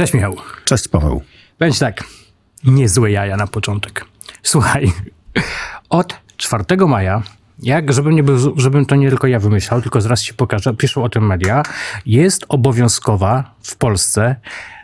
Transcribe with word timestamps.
Cześć 0.00 0.14
Michał. 0.14 0.36
Cześć 0.64 0.88
Paweł. 0.88 1.22
Będzie 1.58 1.78
tak, 1.78 2.04
niezłe 2.64 3.10
jaja 3.10 3.36
na 3.36 3.46
początek. 3.46 4.04
Słuchaj, 4.42 4.92
od 5.88 6.16
4 6.36 6.64
maja, 6.88 7.22
jak 7.58 7.92
żebym, 7.92 8.14
nie 8.14 8.22
był, 8.22 8.60
żebym 8.60 8.86
to 8.86 8.96
nie 8.96 9.08
tylko 9.08 9.26
ja 9.26 9.38
wymyślał, 9.38 9.82
tylko 9.82 10.00
zaraz 10.00 10.22
ci 10.22 10.34
pokażę, 10.34 10.74
piszą 10.74 11.04
o 11.04 11.08
tym 11.08 11.26
media, 11.26 11.62
jest 12.06 12.44
obowiązkowa 12.48 13.54
w 13.62 13.76
Polsce 13.76 14.36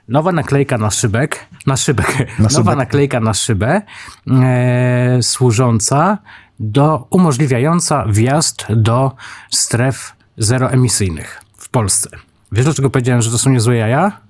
nowa 0.08 0.32
naklejka 0.32 0.78
na 0.78 0.90
szybek, 0.90 1.46
na 1.66 1.76
szybek, 1.76 2.18
Na 2.18 2.34
nowa 2.38 2.50
szybek. 2.50 2.76
naklejka 2.76 3.20
na 3.20 3.34
szybę, 3.34 3.82
e, 4.30 5.18
służąca 5.22 6.18
do, 6.60 7.06
umożliwiająca 7.10 8.04
wjazd 8.08 8.66
do 8.70 9.12
stref 9.50 10.12
zeroemisyjnych 10.38 11.40
w 11.56 11.68
Polsce. 11.68 12.10
Wiesz, 12.52 12.64
dlaczego 12.64 12.90
powiedziałem, 12.90 13.22
że 13.22 13.30
to 13.30 13.38
są 13.38 13.50
niezłe 13.50 13.76
jaja? 13.76 14.25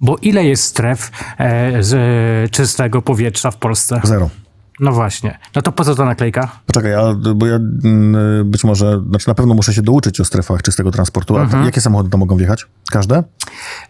Bo 0.00 0.16
ile 0.22 0.44
jest 0.44 0.64
stref 0.64 1.10
e, 1.38 1.82
z 1.82 1.94
e, 1.94 2.48
czystego 2.48 3.02
powietrza 3.02 3.50
w 3.50 3.56
Polsce? 3.56 4.00
Zero. 4.04 4.30
No 4.82 4.92
właśnie. 4.92 5.38
No 5.56 5.62
to 5.62 5.72
po 5.72 5.84
co 5.84 5.94
ta 5.94 6.04
naklejka? 6.04 6.48
Poczekaj, 6.66 6.94
a, 6.94 7.14
bo 7.34 7.46
ja 7.46 7.56
mm, 7.56 8.50
być 8.50 8.64
może, 8.64 9.00
znaczy 9.08 9.28
na 9.28 9.34
pewno 9.34 9.54
muszę 9.54 9.74
się 9.74 9.82
douczyć 9.82 10.20
o 10.20 10.24
strefach 10.24 10.62
czystego 10.62 10.90
transportu. 10.90 11.36
A 11.36 11.40
Mhm. 11.42 11.64
jakie 11.64 11.80
samochody 11.80 12.10
tam 12.10 12.20
mogą 12.20 12.36
wjechać? 12.36 12.66
Każde? 12.90 13.22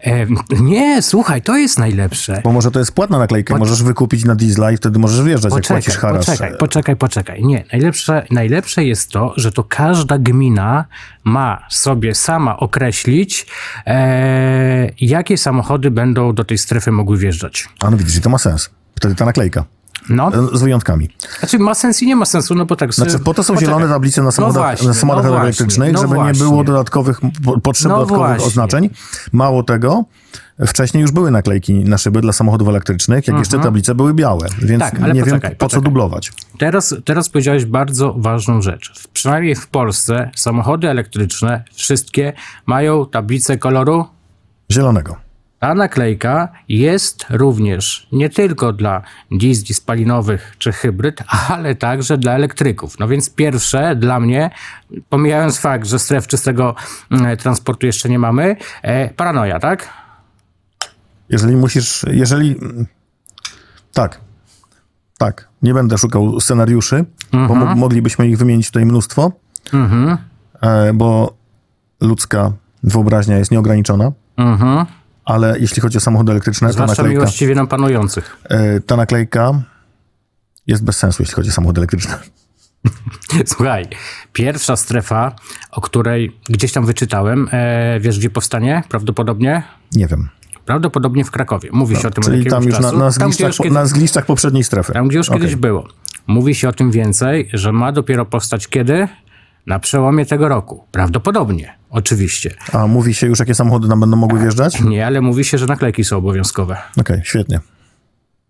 E, 0.01 0.25
nie, 0.61 1.01
słuchaj, 1.01 1.41
to 1.41 1.57
jest 1.57 1.79
najlepsze. 1.79 2.41
Bo 2.43 2.51
może 2.51 2.71
to 2.71 2.79
jest 2.79 2.91
płatna 2.91 3.17
naklejka, 3.17 3.57
możesz 3.57 3.83
wykupić 3.83 4.25
na 4.25 4.35
diesla 4.35 4.71
i 4.71 4.77
wtedy 4.77 4.99
możesz 4.99 5.21
wjeżdżać, 5.25 5.53
jak 5.53 5.63
płacisz 5.67 5.85
Poczekaj, 5.95 6.09
harasz. 6.11 6.25
poczekaj, 6.25 6.57
poczekaj, 6.57 6.95
poczekaj. 6.95 7.43
Nie, 7.43 7.63
najlepsze, 7.71 8.25
najlepsze 8.31 8.83
jest 8.83 9.09
to, 9.11 9.33
że 9.37 9.51
to 9.51 9.63
każda 9.63 10.17
gmina 10.17 10.85
ma 11.23 11.65
sobie 11.69 12.15
sama 12.15 12.57
określić, 12.57 13.47
e, 13.87 14.89
jakie 15.01 15.37
samochody 15.37 15.91
będą 15.91 16.33
do 16.33 16.43
tej 16.43 16.57
strefy 16.57 16.91
mogły 16.91 17.17
wjeżdżać. 17.17 17.69
A 17.79 17.89
no 17.89 17.97
widzisz, 17.97 18.21
to 18.21 18.29
ma 18.29 18.37
sens. 18.37 18.69
Wtedy 18.95 19.15
ta 19.15 19.25
naklejka. 19.25 19.65
No, 20.09 20.31
Z 20.57 20.61
wyjątkami. 20.61 21.09
znaczy 21.39 21.59
ma 21.59 21.73
sens 21.73 22.01
i 22.01 22.07
nie 22.07 22.15
ma 22.15 22.25
sensu, 22.25 22.55
no 22.55 22.65
bo 22.65 22.75
tak... 22.75 22.93
Znaczy, 22.93 23.19
po 23.19 23.33
to 23.33 23.43
są 23.43 23.53
poczekaj. 23.53 23.75
zielone 23.75 23.93
tablice 23.93 24.21
na 24.23 24.31
samochodach, 24.31 24.63
właśnie, 24.63 24.87
na 24.87 24.93
samochodach 24.93 25.31
no 25.31 25.41
elektrycznych, 25.41 25.93
no 25.93 26.01
żeby 26.01 26.15
właśnie. 26.15 26.39
nie 26.43 26.49
było 26.49 26.63
dodatkowych, 26.63 27.19
po- 27.45 27.59
potrzeb 27.59 27.89
No 27.89 27.95
dodatkowych 27.95 28.27
właśnie. 28.27 28.45
oznaczeń. 28.47 28.89
Mało 29.31 29.63
tego, 29.63 30.03
wcześniej 30.67 31.01
już 31.01 31.11
były 31.11 31.31
naklejki 31.31 31.73
na 31.73 31.97
szyby 31.97 32.21
dla 32.21 32.33
samochodów 32.33 32.67
elektrycznych, 32.67 33.27
jak 33.27 33.37
jeszcze 33.37 33.59
tablice 33.59 33.95
były 33.95 34.13
białe, 34.13 34.47
więc 34.61 34.83
Mhm. 34.83 35.03
Tak, 35.03 35.13
nie 35.15 35.23
poczekaj, 35.23 35.49
wiem, 35.51 35.57
po 35.57 35.69
co 35.69 35.81
dublować. 35.81 36.31
Teraz, 36.57 36.95
teraz 37.05 37.29
powiedziałeś 37.29 37.65
bardzo 37.65 38.13
ważną 38.17 38.61
rzecz. 38.61 38.91
W- 38.99 39.07
Przynajmniej 39.07 39.55
w 39.55 39.67
Polsce 39.67 40.31
samochody 40.35 40.89
elektryczne, 40.89 41.63
wszystkie 41.73 42.33
mają 42.65 43.05
tablicę 43.05 43.57
koloru. 43.57 44.05
Zielonego. 44.71 45.15
Ta 45.63 45.73
naklejka 45.75 46.47
jest 46.69 47.25
również 47.29 48.07
nie 48.11 48.29
tylko 48.29 48.73
dla 48.73 49.01
diesli 49.31 49.73
spalinowych 49.75 50.55
czy 50.57 50.71
hybryd, 50.71 51.23
ale 51.49 51.75
także 51.75 52.17
dla 52.17 52.31
elektryków. 52.33 52.99
No 52.99 53.07
więc 53.07 53.29
pierwsze 53.29 53.95
dla 53.95 54.19
mnie, 54.19 54.49
pomijając 55.09 55.59
fakt, 55.59 55.87
że 55.87 55.99
stref 55.99 56.27
czystego 56.27 56.75
mm, 57.11 57.37
transportu 57.37 57.85
jeszcze 57.85 58.09
nie 58.09 58.19
mamy, 58.19 58.55
e, 58.81 59.09
paranoja, 59.09 59.59
tak? 59.59 59.89
Jeżeli 61.29 61.55
musisz, 61.55 62.05
jeżeli... 62.11 62.55
Tak. 63.93 64.19
Tak. 65.17 65.47
Nie 65.61 65.73
będę 65.73 65.97
szukał 65.97 66.39
scenariuszy, 66.39 67.05
bo 67.31 67.37
Mhm. 67.37 67.59
mo- 67.59 67.75
moglibyśmy 67.75 68.27
ich 68.27 68.37
wymienić 68.37 68.67
tutaj 68.67 68.85
mnóstwo, 68.85 69.31
e, 70.61 70.93
bo 70.93 71.33
ludzka 72.01 72.51
wyobraźnia 72.83 73.37
jest 73.37 73.51
nieograniczona, 73.51 74.11
Mhm. 74.37 74.85
Ale 75.25 75.59
jeśli 75.59 75.81
chodzi 75.81 75.97
o 75.97 76.01
samochody 76.01 76.31
elektryczne, 76.31 76.67
ta 76.67 76.73
Zwłaszcza 76.73 76.91
naklejka, 77.03 77.19
miłościwie 77.21 77.55
nam 77.55 77.67
panujących. 77.67 78.37
e, 78.49 78.79
ta 78.79 78.95
naklejka 78.95 79.51
jest 80.67 80.83
bez 80.83 80.97
sensu, 80.97 81.23
jeśli 81.23 81.35
chodzi 81.35 81.49
o 81.49 81.53
samochody 81.53 81.79
elektryczne. 81.81 82.19
Słuchaj, 83.45 83.85
pierwsza 84.33 84.75
strefa, 84.75 85.35
o 85.71 85.81
której 85.81 86.37
gdzieś 86.49 86.71
tam 86.71 86.85
wyczytałem, 86.85 87.49
e, 87.51 87.99
wiesz 87.99 88.19
gdzie 88.19 88.29
powstanie? 88.29 88.83
Prawdopodobnie? 88.89 89.63
Nie 89.95 90.07
wiem. 90.07 90.29
Prawdopodobnie 90.65 91.25
w 91.25 91.31
Krakowie. 91.31 91.69
Mówi 91.73 91.95
się 91.95 92.07
o 92.07 92.11
tym 92.11 92.23
od 92.23 92.29
Czyli 92.29 92.45
tam 92.45 92.63
już 92.63 92.73
na, 92.73 92.81
czasu. 92.81 92.97
na, 92.97 92.99
tam, 92.99 93.09
gdzie 93.09 93.19
zgliszczach, 93.21 93.47
już 93.47 93.57
po- 93.57 93.63
kiedyś, 93.63 93.75
na 93.75 93.85
zgliszczach 93.85 94.25
poprzedniej 94.25 94.63
strefy. 94.63 94.93
tam, 94.93 95.07
gdzie 95.07 95.17
już 95.17 95.29
Okej. 95.29 95.41
kiedyś 95.41 95.55
było. 95.55 95.87
Mówi 96.27 96.55
się 96.55 96.69
o 96.69 96.73
tym 96.73 96.91
więcej, 96.91 97.49
że 97.53 97.71
ma 97.71 97.91
dopiero 97.91 98.25
powstać 98.25 98.67
kiedy? 98.67 99.07
Na 99.67 99.79
przełomie 99.79 100.25
tego 100.25 100.47
roku. 100.49 100.83
Prawdopodobnie, 100.91 101.73
oczywiście. 101.93 102.53
A 102.73 102.87
mówi 102.87 103.13
się 103.13 103.27
już, 103.27 103.39
jakie 103.39 103.55
samochody 103.55 103.87
tam 103.87 103.99
będą 103.99 104.17
mogły 104.17 104.39
wjeżdżać? 104.39 104.75
Okej, 104.75 104.87
Nie, 104.89 105.05
ale 105.05 105.21
mówi 105.21 105.43
się, 105.45 105.57
że 105.57 105.65
naklejki 105.65 106.03
są 106.03 106.17
obowiązkowe. 106.17 106.77
świetnie. 107.23 107.59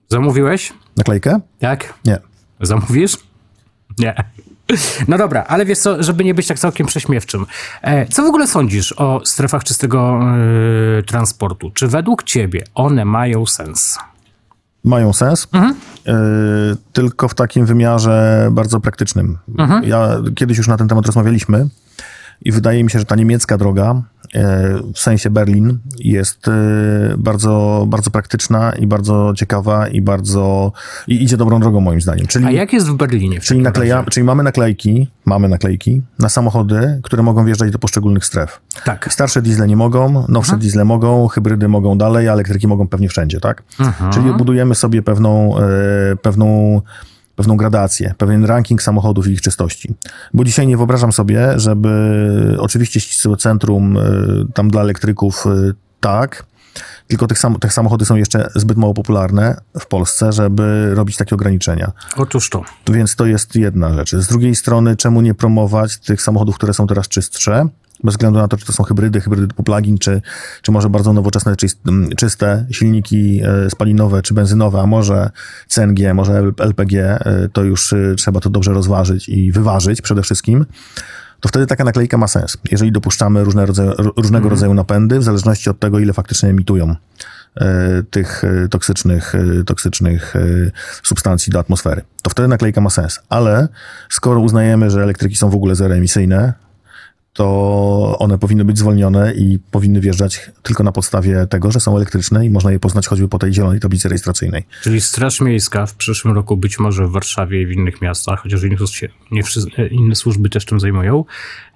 Zamówiłeś? 0.09 0.73
Naklejkę? 0.97 1.39
Tak? 1.59 1.93
Nie. 2.05 2.17
Zamówisz? 2.61 3.17
Nie. 3.99 4.15
No 5.07 5.17
dobra, 5.17 5.43
ale 5.47 5.65
wiesz 5.65 5.79
co, 5.79 6.03
żeby 6.03 6.23
nie 6.23 6.33
być 6.33 6.47
tak 6.47 6.59
całkiem 6.59 6.87
prześmiewczym. 6.87 7.45
E, 7.81 8.05
co 8.05 8.23
w 8.23 8.25
ogóle 8.25 8.47
sądzisz 8.47 8.91
o 8.97 9.21
strefach 9.25 9.63
czystego 9.63 10.19
e, 10.99 11.03
transportu? 11.03 11.71
Czy 11.71 11.87
według 11.87 12.23
ciebie 12.23 12.63
one 12.75 13.05
mają 13.05 13.45
sens? 13.45 13.97
Mają 14.83 15.13
sens, 15.13 15.47
Mhm. 15.53 15.75
y, 16.07 16.77
tylko 16.93 17.27
w 17.27 17.33
takim 17.35 17.65
wymiarze 17.65 18.47
bardzo 18.51 18.79
praktycznym. 18.79 19.37
Mhm. 19.57 19.83
Ja 19.83 20.09
kiedyś 20.35 20.57
już 20.57 20.67
na 20.67 20.77
ten 20.77 20.87
temat 20.87 21.05
rozmawialiśmy 21.05 21.67
i 22.45 22.51
wydaje 22.51 22.83
mi 22.83 22.89
się, 22.89 22.99
że 22.99 23.05
ta 23.05 23.15
niemiecka 23.15 23.57
droga, 23.57 24.01
y, 24.35 24.39
w 24.93 24.99
sensie 24.99 25.29
Berlin, 25.29 25.79
jest 25.99 26.47
y, 26.47 26.51
bardzo, 27.17 27.85
bardzo 27.87 28.11
praktyczna 28.11 28.71
i 28.71 28.87
bardzo 28.87 29.33
ciekawa 29.35 29.87
i 29.87 30.01
bardzo 30.01 30.71
i 31.07 31.23
idzie 31.23 31.37
dobrą 31.37 31.59
drogą 31.59 31.81
moim 31.81 32.01
zdaniem. 32.01 32.27
Czyli 32.27 32.45
A 32.45 32.51
jak 32.51 32.73
jest 32.73 32.87
w 32.89 32.93
Berlinie? 32.93 33.39
W 33.39 33.43
Czyli, 33.43 33.61
nakleja, 33.61 34.03
czyli 34.11 34.23
mamy 34.23 34.43
naklejki, 34.43 35.07
mamy 35.25 35.49
naklejki 35.49 36.01
na 36.19 36.29
samochody, 36.29 36.99
które 37.03 37.23
mogą 37.23 37.45
wjeżdżać 37.45 37.71
do 37.71 37.79
poszczególnych 37.79 38.25
stref. 38.25 38.61
Tak. 38.85 39.13
Starsze 39.13 39.41
diesle 39.41 39.67
nie 39.67 39.77
mogą, 39.77 40.25
nowsze 40.29 40.57
diesle 40.57 40.85
mogą, 40.85 41.27
hybrydy 41.27 41.67
mogą 41.67 41.97
dalej, 41.97 42.29
a 42.29 42.33
elektryki 42.33 42.67
mogą 42.67 42.87
pewnie 42.87 43.09
wszędzie, 43.09 43.39
tak? 43.39 43.63
Czyli 44.13 44.33
budujemy 44.33 44.75
sobie 44.75 45.01
pewną, 45.01 45.57
e, 45.57 45.61
pewną, 46.21 46.81
pewną 47.35 47.57
gradację, 47.57 48.13
pewien 48.17 48.45
ranking 48.45 48.81
samochodów 48.81 49.27
i 49.27 49.31
ich 49.31 49.41
czystości. 49.41 49.95
Bo 50.33 50.43
dzisiaj 50.43 50.67
nie 50.67 50.77
wyobrażam 50.77 51.11
sobie, 51.11 51.59
żeby 51.59 52.57
oczywiście 52.59 52.99
ścisłe 52.99 53.37
centrum 53.37 53.97
e, 53.97 54.01
tam 54.53 54.69
dla 54.69 54.81
elektryków 54.81 55.45
e, 55.47 55.49
tak, 55.99 56.45
tylko 57.07 57.27
tych, 57.27 57.39
sam, 57.39 57.59
tych 57.59 57.73
samochody 57.73 58.05
są 58.05 58.15
jeszcze 58.15 58.49
zbyt 58.55 58.77
mało 58.77 58.93
popularne 58.93 59.61
w 59.79 59.85
Polsce, 59.85 60.31
żeby 60.31 60.95
robić 60.95 61.17
takie 61.17 61.35
ograniczenia. 61.35 61.91
Otóż 62.17 62.49
to. 62.49 62.63
Więc 62.91 63.15
to 63.15 63.25
jest 63.25 63.55
jedna 63.55 63.93
rzecz. 63.93 64.15
Z 64.15 64.27
drugiej 64.27 64.55
strony, 64.55 64.95
czemu 64.95 65.21
nie 65.21 65.33
promować 65.33 65.97
tych 65.97 66.21
samochodów, 66.21 66.55
które 66.55 66.73
są 66.73 66.87
teraz 66.87 67.07
czystsze? 67.07 67.67
Bez 68.03 68.13
względu 68.13 68.39
na 68.39 68.47
to, 68.47 68.57
czy 68.57 68.65
to 68.65 68.73
są 68.73 68.83
hybrydy, 68.83 69.21
hybrydy 69.21 69.47
typu 69.47 69.63
plug-in, 69.63 69.97
czy, 69.97 70.21
czy 70.61 70.71
może 70.71 70.89
bardzo 70.89 71.13
nowoczesne, 71.13 71.55
czyst, 71.55 71.79
m, 71.87 72.09
czyste 72.17 72.65
silniki 72.71 73.41
e, 73.43 73.69
spalinowe, 73.69 74.21
czy 74.21 74.33
benzynowe, 74.33 74.81
a 74.81 74.85
może 74.85 75.29
CNG, 75.67 76.13
może 76.13 76.43
LPG, 76.57 76.95
e, 76.95 77.49
to 77.53 77.63
już 77.63 77.93
e, 77.93 78.15
trzeba 78.17 78.39
to 78.39 78.49
dobrze 78.49 78.73
rozważyć 78.73 79.29
i 79.29 79.51
wyważyć 79.51 80.01
przede 80.01 80.21
wszystkim. 80.21 80.65
To 81.39 81.49
wtedy 81.49 81.67
taka 81.67 81.83
naklejka 81.83 82.17
ma 82.17 82.27
sens, 82.27 82.57
jeżeli 82.71 82.91
dopuszczamy 82.91 83.43
różne 83.43 83.65
rodzaje, 83.65 83.91
różnego 84.17 84.49
rodzaju 84.49 84.73
napędy, 84.73 85.19
w 85.19 85.23
zależności 85.23 85.69
od 85.69 85.79
tego, 85.79 85.99
ile 85.99 86.13
faktycznie 86.13 86.49
emitują 86.49 86.95
tych 88.09 88.43
toksycznych, 88.69 89.33
toksycznych 89.65 90.33
substancji 91.03 91.51
do 91.51 91.59
atmosfery. 91.59 92.01
To 92.21 92.29
wtedy 92.29 92.47
naklejka 92.47 92.81
ma 92.81 92.89
sens. 92.89 93.19
Ale 93.29 93.67
skoro 94.09 94.39
uznajemy, 94.39 94.89
że 94.89 95.03
elektryki 95.03 95.35
są 95.35 95.49
w 95.49 95.55
ogóle 95.55 95.75
zeroemisyjne, 95.75 96.53
to 97.33 98.15
one 98.19 98.37
powinny 98.37 98.65
być 98.65 98.77
zwolnione 98.79 99.33
i 99.33 99.59
powinny 99.71 99.99
wjeżdżać 100.01 100.51
tylko 100.63 100.83
na 100.83 100.91
podstawie 100.91 101.47
tego, 101.47 101.71
że 101.71 101.79
są 101.79 101.95
elektryczne 101.97 102.45
i 102.45 102.49
można 102.49 102.71
je 102.71 102.79
poznać 102.79 103.07
choćby 103.07 103.27
po 103.27 103.39
tej 103.39 103.53
zielonej 103.53 103.79
tablicy 103.79 104.09
rejestracyjnej. 104.09 104.63
Czyli 104.81 105.01
Straż 105.01 105.41
Miejska 105.41 105.85
w 105.85 105.95
przyszłym 105.95 106.35
roku, 106.35 106.57
być 106.57 106.79
może 106.79 107.07
w 107.07 107.11
Warszawie 107.11 107.61
i 107.61 107.65
w 107.65 107.71
innych 107.71 108.01
miastach, 108.01 108.39
chociaż 108.39 108.61
się- 108.91 109.07
nie 109.31 109.43
wszyscy, 109.43 109.87
inne 109.91 110.15
służby 110.15 110.49
też 110.49 110.65
tym 110.65 110.79
zajmują, 110.79 111.25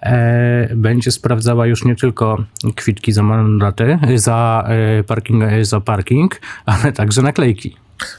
e, 0.01 0.75
będzie 0.75 1.11
sprawdzała 1.11 1.67
już 1.67 1.85
nie 1.85 1.95
tylko 1.95 2.43
kwitki 2.75 3.11
za 3.11 3.23
mandaty, 3.23 3.99
za, 4.15 4.67
e, 4.99 5.03
parking, 5.03 5.43
za 5.61 5.81
parking, 5.81 6.41
ale 6.65 6.91
także 6.91 7.21
naklejki. 7.21 7.75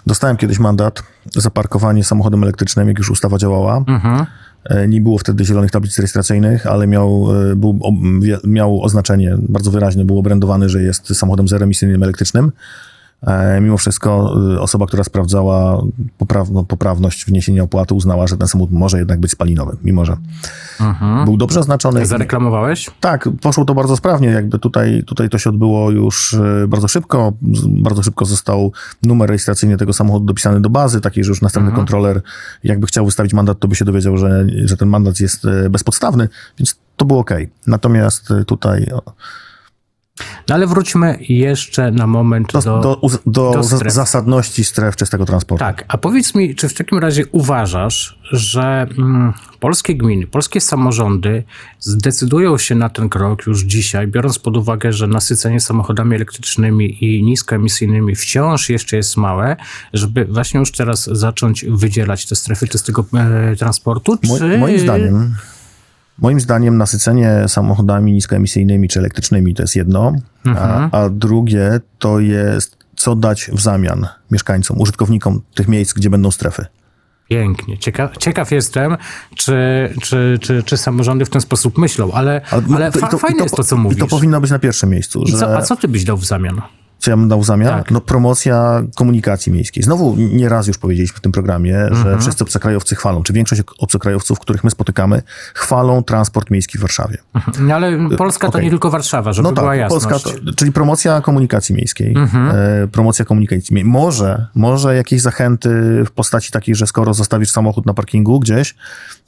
Dostałem 0.06 0.37
kiedyś 0.37 0.58
mandat 0.58 1.02
za 1.35 1.50
parkowanie 1.50 2.05
samochodem 2.05 2.43
elektrycznym, 2.43 2.88
jak 2.88 2.99
już 2.99 3.11
ustawa 3.11 3.38
działała. 3.38 3.85
E, 3.88 4.26
Nie 4.88 5.00
było 5.00 5.19
wtedy 5.19 5.44
zielonych 5.44 5.70
tablic 5.70 5.99
rejestracyjnych, 5.99 6.66
ale 6.66 6.87
miał, 6.87 7.26
e, 7.50 7.56
był, 7.56 7.78
miał 8.44 8.82
oznaczenie 8.82 9.37
bardzo 9.49 9.70
wyraźne, 9.70 10.05
był 10.05 10.19
obrędowany, 10.19 10.69
że 10.69 10.82
jest 10.82 11.16
samochodem 11.16 11.49
zeroemisyjnym 11.49 12.02
elektrycznym. 12.02 12.52
E, 13.23 13.61
mimo 13.61 13.79
wszystko 13.79 14.35
y, 14.55 14.61
osoba, 14.61 14.87
która 14.87 15.05
sprawdzała 15.05 15.82
poprawno, 16.19 16.65
poprawność 16.65 17.25
wniesienia 17.26 17.62
opłaty, 17.62 17.94
uznała, 17.94 18.26
że 18.26 18.37
ten 18.37 18.49
samochód 18.49 18.73
może 18.73 18.99
jednak 18.99 19.20
być 19.20 19.31
spalinowy, 19.31 19.76
mimo 19.85 20.05
że 20.05 20.17
Mhm. 20.81 21.25
był 21.25 21.37
dobrze 21.37 21.61
oznaczony. 21.61 22.06
Zareklamowałeś? 22.06 22.91
Tak, 23.00 23.29
poszło 23.41 23.65
to 23.65 23.75
bardzo 23.75 23.97
sprawnie. 23.97 24.29
Jakby 24.29 24.59
tutaj, 24.59 25.03
tutaj 25.06 25.29
to 25.29 25.38
się 25.38 25.50
odbyło 25.50 25.91
już 25.91 26.35
e, 26.35 26.69
bardzo 26.69 26.88
szybko. 26.88 27.32
Bardzo 27.67 28.03
szybko 28.03 28.25
został 28.25 28.73
numer 29.03 29.29
rejestracyjny 29.29 29.76
tego 29.76 29.93
samochodu 29.93 30.25
dopisany 30.25 30.61
do 30.61 30.71
bazy, 30.71 31.00
takiej, 31.00 31.25
że 31.25 31.29
już 31.29 31.43
następny 31.43 31.73
kontroler, 31.73 32.23
jakby 32.64 32.87
chciał 32.87 33.05
wystawić 33.05 33.32
mandat, 33.35 33.59
to 33.59 33.69
by 33.69 33.75
się 33.75 33.85
dowiedział, 33.85 34.17
że, 34.17 34.47
że 34.64 34.76
ten 34.76 34.88
mandat 34.88 35.21
jest 35.21 35.44
e, 35.44 35.71
bezpodstawny, 35.71 36.29
więc 36.59 36.76
to 36.97 37.05
było 37.05 37.21
ok. 37.21 37.31
Natomiast 37.67 38.29
tutaj 38.47 38.91
No 40.49 40.55
ale 40.55 40.67
wróćmy 40.67 41.19
jeszcze 41.29 41.91
na 41.91 42.06
moment 42.06 42.53
do, 42.53 42.61
do... 42.61 42.81
do, 42.81 43.11
do, 43.26 43.50
do 43.50 43.62
stref. 43.62 43.93
zasadności 43.93 44.65
stref 44.65 44.97
czystego 44.97 45.26
transportu. 45.26 45.65
Tak, 45.65 45.85
a 45.88 45.99
powiedz 45.99 46.35
mi, 46.35 46.55
czy 46.55 46.69
w 46.69 46.75
takim 46.75 46.99
razie 46.99 47.25
uważasz, 47.32 48.19
że 48.32 48.87
mm, 48.99 49.32
polskie 49.61 49.94
gminy, 49.94 50.26
polskie 50.26 50.61
samorządy 50.61 51.44
zdecydują 51.81 52.59
się 52.59 52.75
na 52.75 52.88
ten 52.88 53.09
krok 53.09 53.47
już 53.47 53.62
dzisiaj, 53.62 54.06
biorąc 54.09 54.38
pod 54.38 54.56
uwagę, 54.56 54.93
że 54.93 55.06
nasycenie 55.06 55.61
samochodami 55.61 56.15
elektrycznymi 56.15 57.05
i 57.05 57.23
niskoemisyjnymi 57.23 58.17
wciąż 58.17 58.71
jeszcze 58.71 58.97
jest 58.97 59.17
małe, 59.17 59.56
żeby 59.93 60.25
właśnie 60.25 60.61
już 60.61 60.73
teraz 60.73 61.05
zacząć 61.05 61.64
wydzielać 61.64 62.26
te 62.26 62.37
strefy 62.37 62.69
czystego 62.69 63.05
e, 63.14 63.56
transportu? 63.56 64.19
Mo- 64.25 64.38
Czy... 64.38 64.59
Moim 64.59 64.79
zdaniem, 64.79 65.35
moim 66.19 66.41
zdaniem 66.41 66.76
nasycenie 66.79 67.44
samochodami 67.49 68.12
niskoemisyjnymi 68.12 68.88
czy 68.88 68.99
elektrycznymi 68.99 69.55
to 69.55 69.62
jest 69.62 69.76
jedno, 69.76 70.12
Mhm. 70.47 70.88
a, 70.93 70.99
a 71.03 71.09
drugie 71.11 71.81
to 71.99 72.20
jest 72.20 72.76
co 72.97 73.17
dać 73.17 73.50
w 73.53 73.61
zamian 73.61 74.06
mieszkańcom, 74.31 74.81
użytkownikom 74.81 75.41
tych 75.55 75.69
miejsc, 75.69 75.93
gdzie 75.93 76.11
będą 76.11 76.31
strefy. 76.31 76.67
Pięknie. 77.29 77.79
Ciekaw, 77.79 78.17
ciekaw 78.17 78.50
jestem, 78.50 78.97
czy, 79.37 79.55
czy, 80.03 80.38
czy, 80.41 80.62
czy 80.62 80.76
samorządy 80.76 81.25
w 81.25 81.31
ten 81.31 81.41
sposób 81.41 81.79
myślą, 81.79 82.12
ale, 82.12 82.41
ale, 82.75 82.93
to- 82.93 82.99
i 82.99 83.03
fa- 83.03 83.09
to- 83.09 83.17
i 83.17 83.21
fajne 83.21 83.37
to- 83.38 83.43
jest 83.44 83.56
to, 83.56 83.64
co 83.64 83.76
I 83.76 83.79
mówisz. 83.79 83.99
to 83.99 84.06
powinno 84.06 84.41
być 84.41 84.50
na 84.50 84.59
pierwszym 84.59 84.91
miejscu. 84.91 85.23
I 85.23 85.31
że... 85.31 85.38
co, 85.38 85.56
a 85.56 85.62
co 85.62 85.76
ty 85.76 85.88
byś 85.88 86.05
dał 86.05 86.17
w 86.17 86.25
zamian? 86.25 86.61
Co 86.99 87.11
ja 87.11 87.17
bym 87.17 87.29
dał 87.29 87.41
w 87.41 87.45
zamian? 87.47 87.79
Tak. 87.79 87.91
No 87.91 88.00
promocja 88.00 88.83
komunikacji 88.97 89.53
miejskiej. 89.53 89.83
Znowu 89.83 90.17
nie 90.17 90.49
raz 90.49 90.67
już 90.67 90.79
powiedzieliśmy 90.79 91.17
w 91.17 91.21
tym 91.21 91.33
programie, 91.33 91.75
że 91.91 91.99
Mhm. 91.99 92.21
wszyscy 92.21 92.45
obcokrajowcy 92.45 92.95
chwalą, 92.97 93.23
czy 93.23 93.33
większość 93.33 93.62
obcokrajowców, 93.79 94.41
których 94.41 94.65
my 94.65 94.71
spotykamy, 94.71 95.23
chwalą 95.55 96.03
transport 96.03 96.50
miejski 96.50 96.79
w 96.79 96.81
Warszawie. 96.81 97.19
No 97.61 97.75
ale 97.75 98.09
Polska 98.17 98.47
to 98.47 98.53
okej. 98.53 98.65
nie 98.65 98.71
tylko 98.71 98.91
Warszawa, 98.91 99.33
żeby 99.33 99.49
No 99.49 99.55
była 99.55 99.67
tak, 99.71 99.79
jasność. 99.79 100.06
Polska, 100.06 100.31
to, 100.47 100.53
czyli 100.53 100.73
promocja 100.73 101.21
komunikacji 101.21 101.75
miejskiej. 101.75 102.15
Mhm. 102.17 102.50
E, 102.56 102.89
promocja 102.89 103.25
komunikacji 103.25 103.75
miejskiej. 103.75 103.85
Może, 103.85 104.47
może 104.55 104.97
jakieś 104.97 105.21
zachęty 105.21 105.69
w 106.06 106.11
postaci 106.11 106.50
takiej, 106.53 106.75
że 106.75 106.87
skoro 106.87 107.15
zostawisz 107.15 107.50
samochód 107.50 107.87
na 107.87 107.95
parkingu 107.95 108.41
gdzieś, 108.41 108.75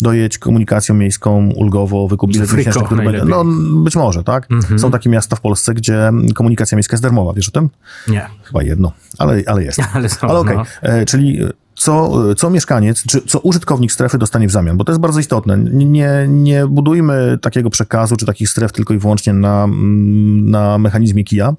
dojedź 0.01 0.39
komunikacją 0.39 0.95
miejską 0.95 1.51
ulgowo, 1.57 2.09
wykup 2.09 2.33
bilet 2.33 2.53
miesięczny, 2.53 2.83
który 2.85 3.03
będzie... 3.05 3.23
Mhm. 3.23 3.31
No 3.31 3.81
być 3.85 3.97
może, 3.97 4.25
tak? 4.25 4.49
Są 4.77 4.91
takie 4.91 5.11
miasta 5.11 5.37
w 5.37 5.41
Polsce, 5.41 5.75
gdzie 5.75 6.11
komunikacja 6.35 6.77
miejska 6.77 6.95
jest 6.95 7.03
darmowa. 7.03 7.33
Wiesz 7.33 7.49
o 7.49 7.53
tym? 7.53 7.60
Nie. 8.09 8.27
Chyba 8.45 8.62
jedno, 8.62 8.93
ale, 9.19 9.43
ale 9.47 9.65
jest. 9.65 9.81
Ale 9.95 10.09
są, 10.09 10.29
Ale 10.29 10.39
okej, 10.39 10.57
no. 10.57 10.65
e, 10.83 11.05
czyli 11.05 11.41
co, 11.81 12.12
co 12.35 12.51
mieszkaniec, 12.51 13.03
czy 13.03 13.21
co 13.21 13.39
użytkownik 13.41 13.93
strefy 13.93 14.19
dostanie 14.19 14.49
w 14.49 14.51
zamian, 14.51 14.77
bo 14.77 14.85
to 14.85 14.93
jest 14.93 15.01
bardzo 15.01 15.21
istotne. 15.21 15.59
Nie, 15.59 16.27
nie 16.29 16.67
budujmy 16.67 17.39
takiego 17.43 17.71
przekazu, 17.71 18.17
czy 18.17 18.27
takich 18.27 18.49
stref 18.49 18.73
tylko 18.73 18.95
i 18.95 18.99
wyłącznie 18.99 19.33
na, 19.33 19.67
na 20.43 20.79
mechanizmie 20.79 21.25
kija, 21.25 21.55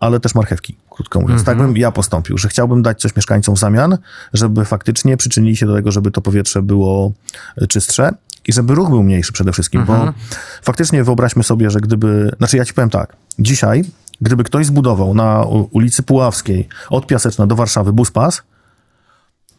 ale 0.00 0.20
też 0.20 0.34
marchewki, 0.34 0.76
krótko 0.90 1.20
mówiąc. 1.20 1.44
Tak 1.44 1.58
bym 1.58 1.76
ja 1.76 1.92
postąpił, 1.92 2.38
że 2.38 2.48
chciałbym 2.48 2.82
dać 2.82 3.00
coś 3.00 3.16
mieszkańcom 3.16 3.54
w 3.54 3.58
zamian, 3.58 3.98
żeby 4.32 4.64
faktycznie 4.64 5.16
przyczynili 5.16 5.56
się 5.56 5.66
do 5.66 5.74
tego, 5.74 5.92
żeby 5.92 6.10
to 6.10 6.20
powietrze 6.20 6.62
było 6.62 7.12
e, 7.56 7.66
czystsze 7.66 8.10
i 8.46 8.52
żeby 8.52 8.74
ruch 8.74 8.90
był 8.90 9.02
mniejszy 9.02 9.32
przede 9.32 9.52
wszystkim, 9.52 9.84
bo 9.84 10.12
faktycznie 10.62 11.04
wyobraźmy 11.04 11.44
sobie, 11.44 11.70
że 11.70 11.80
gdyby, 11.80 12.30
znaczy 12.38 12.56
ja 12.56 12.64
ci 12.64 12.74
powiem 12.74 12.90
tak, 12.90 13.16
dzisiaj, 13.38 13.84
gdyby 14.20 14.44
ktoś 14.44 14.66
zbudował 14.66 15.14
na 15.14 15.44
ulicy 15.70 16.02
Puławskiej 16.02 16.68
od 16.90 17.06
Piaseczna 17.06 17.46
do 17.46 17.56
Warszawy 17.56 17.92
buspas, 17.92 18.42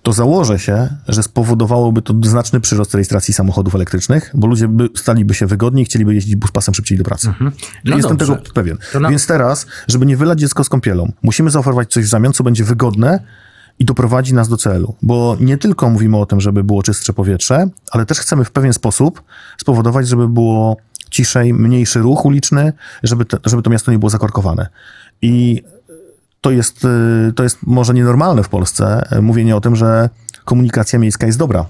to 0.04 0.14
założę 0.14 0.60
się, 0.60 0.88
że 1.08 1.24
spowodowałoby 1.24 2.02
to 2.02 2.14
znaczny 2.24 2.60
przyrost 2.60 2.94
rejestracji 2.94 3.34
samochodów 3.34 3.76
elektrycznych, 3.76 4.32
bo 4.34 4.48
ludzie 4.48 4.68
by, 4.68 4.90
staliby 4.96 5.34
się 5.34 5.46
wygodniej 5.48 5.82
i 5.84 5.86
chcieliby 5.86 6.16
jeździć 6.16 6.36
buspasem 6.36 6.74
szybciej 6.74 6.98
do 6.98 7.04
pracy. 7.04 7.34
No 7.86 7.96
Jestem 7.98 8.18
dobrze. 8.18 8.36
tego 8.36 8.54
pewien. 8.54 8.78
Na- 9.00 9.10
Więc 9.10 9.28
teraz, 9.28 9.66
żeby 9.88 10.06
nie 10.06 10.18
wylać 10.18 10.40
dziecko 10.40 10.64
z 10.64 10.70
kąpielą, 10.70 11.12
musimy 11.24 11.50
zaoferować 11.52 11.92
coś 11.94 12.06
w 12.06 12.08
zamian, 12.10 12.34
co 12.34 12.44
będzie 12.44 12.64
wygodne 12.64 13.20
i 13.80 13.86
doprowadzi 13.86 14.34
nas 14.34 14.50
do 14.50 14.58
celu. 14.58 14.96
Bo 15.02 15.38
nie 15.40 15.58
tylko 15.58 15.90
mówimy 15.90 16.18
o 16.18 16.26
tym, 16.26 16.42
żeby 16.42 16.64
było 16.64 16.84
czystsze 16.84 17.14
powietrze, 17.14 17.68
ale 17.92 18.06
też 18.06 18.20
chcemy 18.20 18.46
w 18.46 18.52
pewien 18.52 18.74
sposób 18.74 19.24
spowodować, 19.58 20.08
żeby 20.08 20.28
było 20.28 20.78
ciszej, 21.16 21.54
mniejszy 21.54 22.00
ruch 22.00 22.26
uliczny, 22.26 22.74
żeby, 23.04 23.26
te, 23.26 23.38
żeby 23.46 23.64
to 23.64 23.70
miasto 23.70 23.92
nie 23.92 24.00
było 24.00 24.10
zakorkowane. 24.10 24.68
I 25.22 25.64
to 26.42 26.52
jest, 26.52 26.86
y, 26.86 27.34
to 27.36 27.44
jest 27.44 27.58
może 27.64 27.94
nienormalne 27.94 28.44
w 28.44 28.50
Polsce, 28.50 29.08
y, 29.18 29.22
mówienie 29.22 29.56
o 29.56 29.62
tym, 29.62 29.76
że 29.76 30.10
komunikacja 30.46 31.00
miejska 31.00 31.26
jest 31.26 31.40
dobra. 31.40 31.66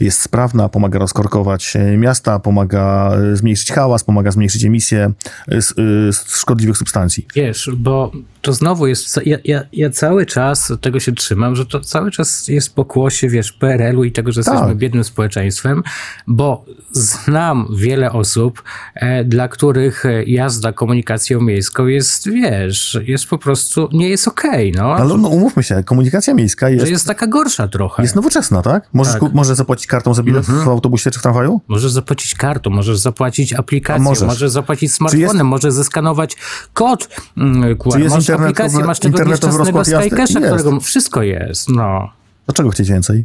Jest 0.00 0.22
sprawna, 0.22 0.68
pomaga 0.68 0.98
rozkorkować 0.98 1.76
y, 1.76 1.96
miasta, 1.96 2.38
pomaga 2.38 3.12
y, 3.32 3.36
zmniejszyć 3.36 3.72
hałas, 3.72 4.04
pomaga 4.04 4.30
zmniejszyć 4.30 4.64
emisję 4.64 5.12
z 5.48 6.36
szkodliwych 6.36 6.76
substancji. 6.78 7.26
Wiesz, 7.34 7.70
bo 7.76 8.12
to 8.42 8.52
znowu 8.52 8.86
jest, 8.86 9.20
ja, 9.26 9.38
ja, 9.44 9.62
ja 9.72 9.90
cały 9.90 10.26
czas 10.26 10.72
tego 10.80 11.00
się 11.00 11.12
trzymam, 11.12 11.56
że 11.56 11.66
to 11.66 11.80
cały 11.80 12.10
czas 12.10 12.48
jest 12.48 12.74
pokłosie, 12.74 13.28
wiesz, 13.28 13.52
PRL-u 13.52 14.04
i 14.04 14.12
tego, 14.12 14.32
że 14.32 14.40
jesteśmy 14.40 14.66
Tak. 14.66 14.76
biednym 14.76 15.04
społeczeństwem, 15.04 15.82
bo 16.26 16.64
znam 16.92 17.66
wiele 17.76 18.12
osób, 18.12 18.62
e, 18.94 19.24
dla 19.24 19.48
których 19.48 20.06
e, 20.06 20.24
jazda 20.24 20.72
komunikacją 20.72 21.40
miejską 21.40 21.86
jest, 21.86 22.28
wiesz, 22.30 22.98
jest 23.06 23.26
po 23.26 23.38
prostu, 23.38 23.88
nie 23.92 24.08
jest 24.08 24.28
okej, 24.28 24.72
no. 24.72 24.94
Ale 24.94 25.18
no, 25.18 25.28
umówmy 25.28 25.62
się, 25.62 25.82
komunikacja 25.82 26.34
miejska 26.34 26.66
że 26.68 26.74
jest, 26.74 26.88
jest 26.88 27.06
taka 27.06 27.26
gorsza 27.26 27.68
trochę. 27.68 28.02
jest 28.02 28.16
nowoczesna, 28.16 28.62
tak? 28.62 28.88
Możesz, 28.92 29.20
Tak. 29.20 29.32
Możesz 29.32 29.56
zapłacić 29.56 29.85
kartą 29.86 30.14
za 30.14 30.22
bilet 30.22 30.46
w 30.46 30.68
autobusie 30.68 31.10
czy 31.10 31.18
w 31.18 31.22
tramwaju? 31.22 31.60
Możesz 31.68 31.92
zapłacić 31.92 32.34
kartą, 32.34 32.70
możesz 32.70 32.98
zapłacić 32.98 33.52
aplikacją, 33.52 34.04
możesz. 34.04 34.28
możesz 34.28 34.50
zapłacić 34.50 34.92
smartfonem, 34.92 35.28
jest- 35.36 35.42
możesz 35.42 35.72
zeskanować 35.72 36.36
kod 36.72 37.08
mm, 37.36 37.76
QR, 37.76 37.92
Czy 37.92 38.00
jest 38.00 38.14
masz 38.14 38.24
internetowy- 38.24 38.42
aplikację, 38.42 38.84
masz 38.84 38.98
tego 38.98 39.24
nieszczęsnego? 39.24 39.84
Skycasha, 39.84 40.40
którego 40.40 40.80
wszystko 40.80 41.22
jest, 41.22 41.68
no. 41.68 42.10
Dlaczego 42.46 42.70
chcieć 42.70 42.88
więcej? 42.88 43.24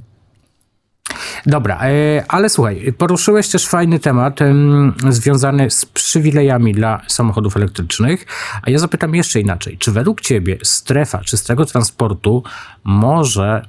Dobra, 1.46 1.80
e, 1.82 2.26
ale 2.28 2.50
słuchaj, 2.50 2.94
poruszyłeś 2.98 3.50
też 3.50 3.68
fajny 3.68 4.00
temat 4.00 4.42
em, 4.42 4.94
związany 5.10 5.70
z 5.70 5.86
przywilejami 5.86 6.74
dla 6.74 7.02
samochodów 7.08 7.58
elektrycznych, 7.58 8.26
a 8.62 8.70
ja 8.70 8.80
zapytam 8.80 9.16
jeszcze 9.16 9.40
inaczej. 9.40 9.78
Czy 9.78 9.92
według 9.92 10.22
ciebie 10.22 10.58
strefa 10.64 11.22
czystego 11.24 11.66
transportu 11.66 12.44
może 12.84 13.66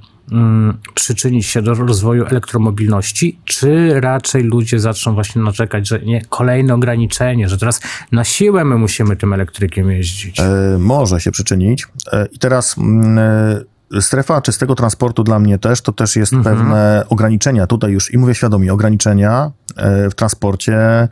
przyczynić 0.95 1.47
się 1.47 1.63
do 1.63 1.75
rozwoju 1.75 2.27
elektromobilności, 2.27 3.39
czy 3.45 4.01
raczej 4.01 4.43
ludzie 4.43 4.81
zaczną 4.81 5.15
właśnie 5.15 5.43
naczekać, 5.43 5.89
że 5.89 6.01
nie, 6.01 6.23
kolejne 6.29 6.75
ograniczenie, 6.75 7.49
że 7.49 7.59
teraz 7.59 7.81
na 8.13 8.25
siłę 8.25 8.65
my 8.65 8.79
musimy 8.79 9.17
tym 9.17 9.33
elektrykiem 9.33 9.91
jeździć? 9.91 10.41
E, 10.41 10.79
może 10.79 11.21
się 11.21 11.31
przyczynić. 11.31 11.87
E, 12.13 12.27
I 12.33 12.39
teraz 12.39 12.79
mm, 12.79 13.19
e, 13.19 14.01
strefa 14.01 14.43
czystego 14.43 14.75
transportu 14.75 15.25
dla 15.25 15.39
mnie 15.39 15.59
też, 15.59 15.81
to 15.81 15.93
też 15.93 16.17
jest 16.17 16.33
pewne 16.45 17.05
ograniczenia, 17.09 17.67
tutaj 17.67 17.93
już 17.93 18.15
i 18.15 18.19
mówię 18.19 18.35
świadomie, 18.35 18.73
ograniczenia 18.73 19.51
e, 19.77 20.11
w 20.11 20.15
transporcie 20.15 21.09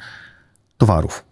towarów. 0.79 1.30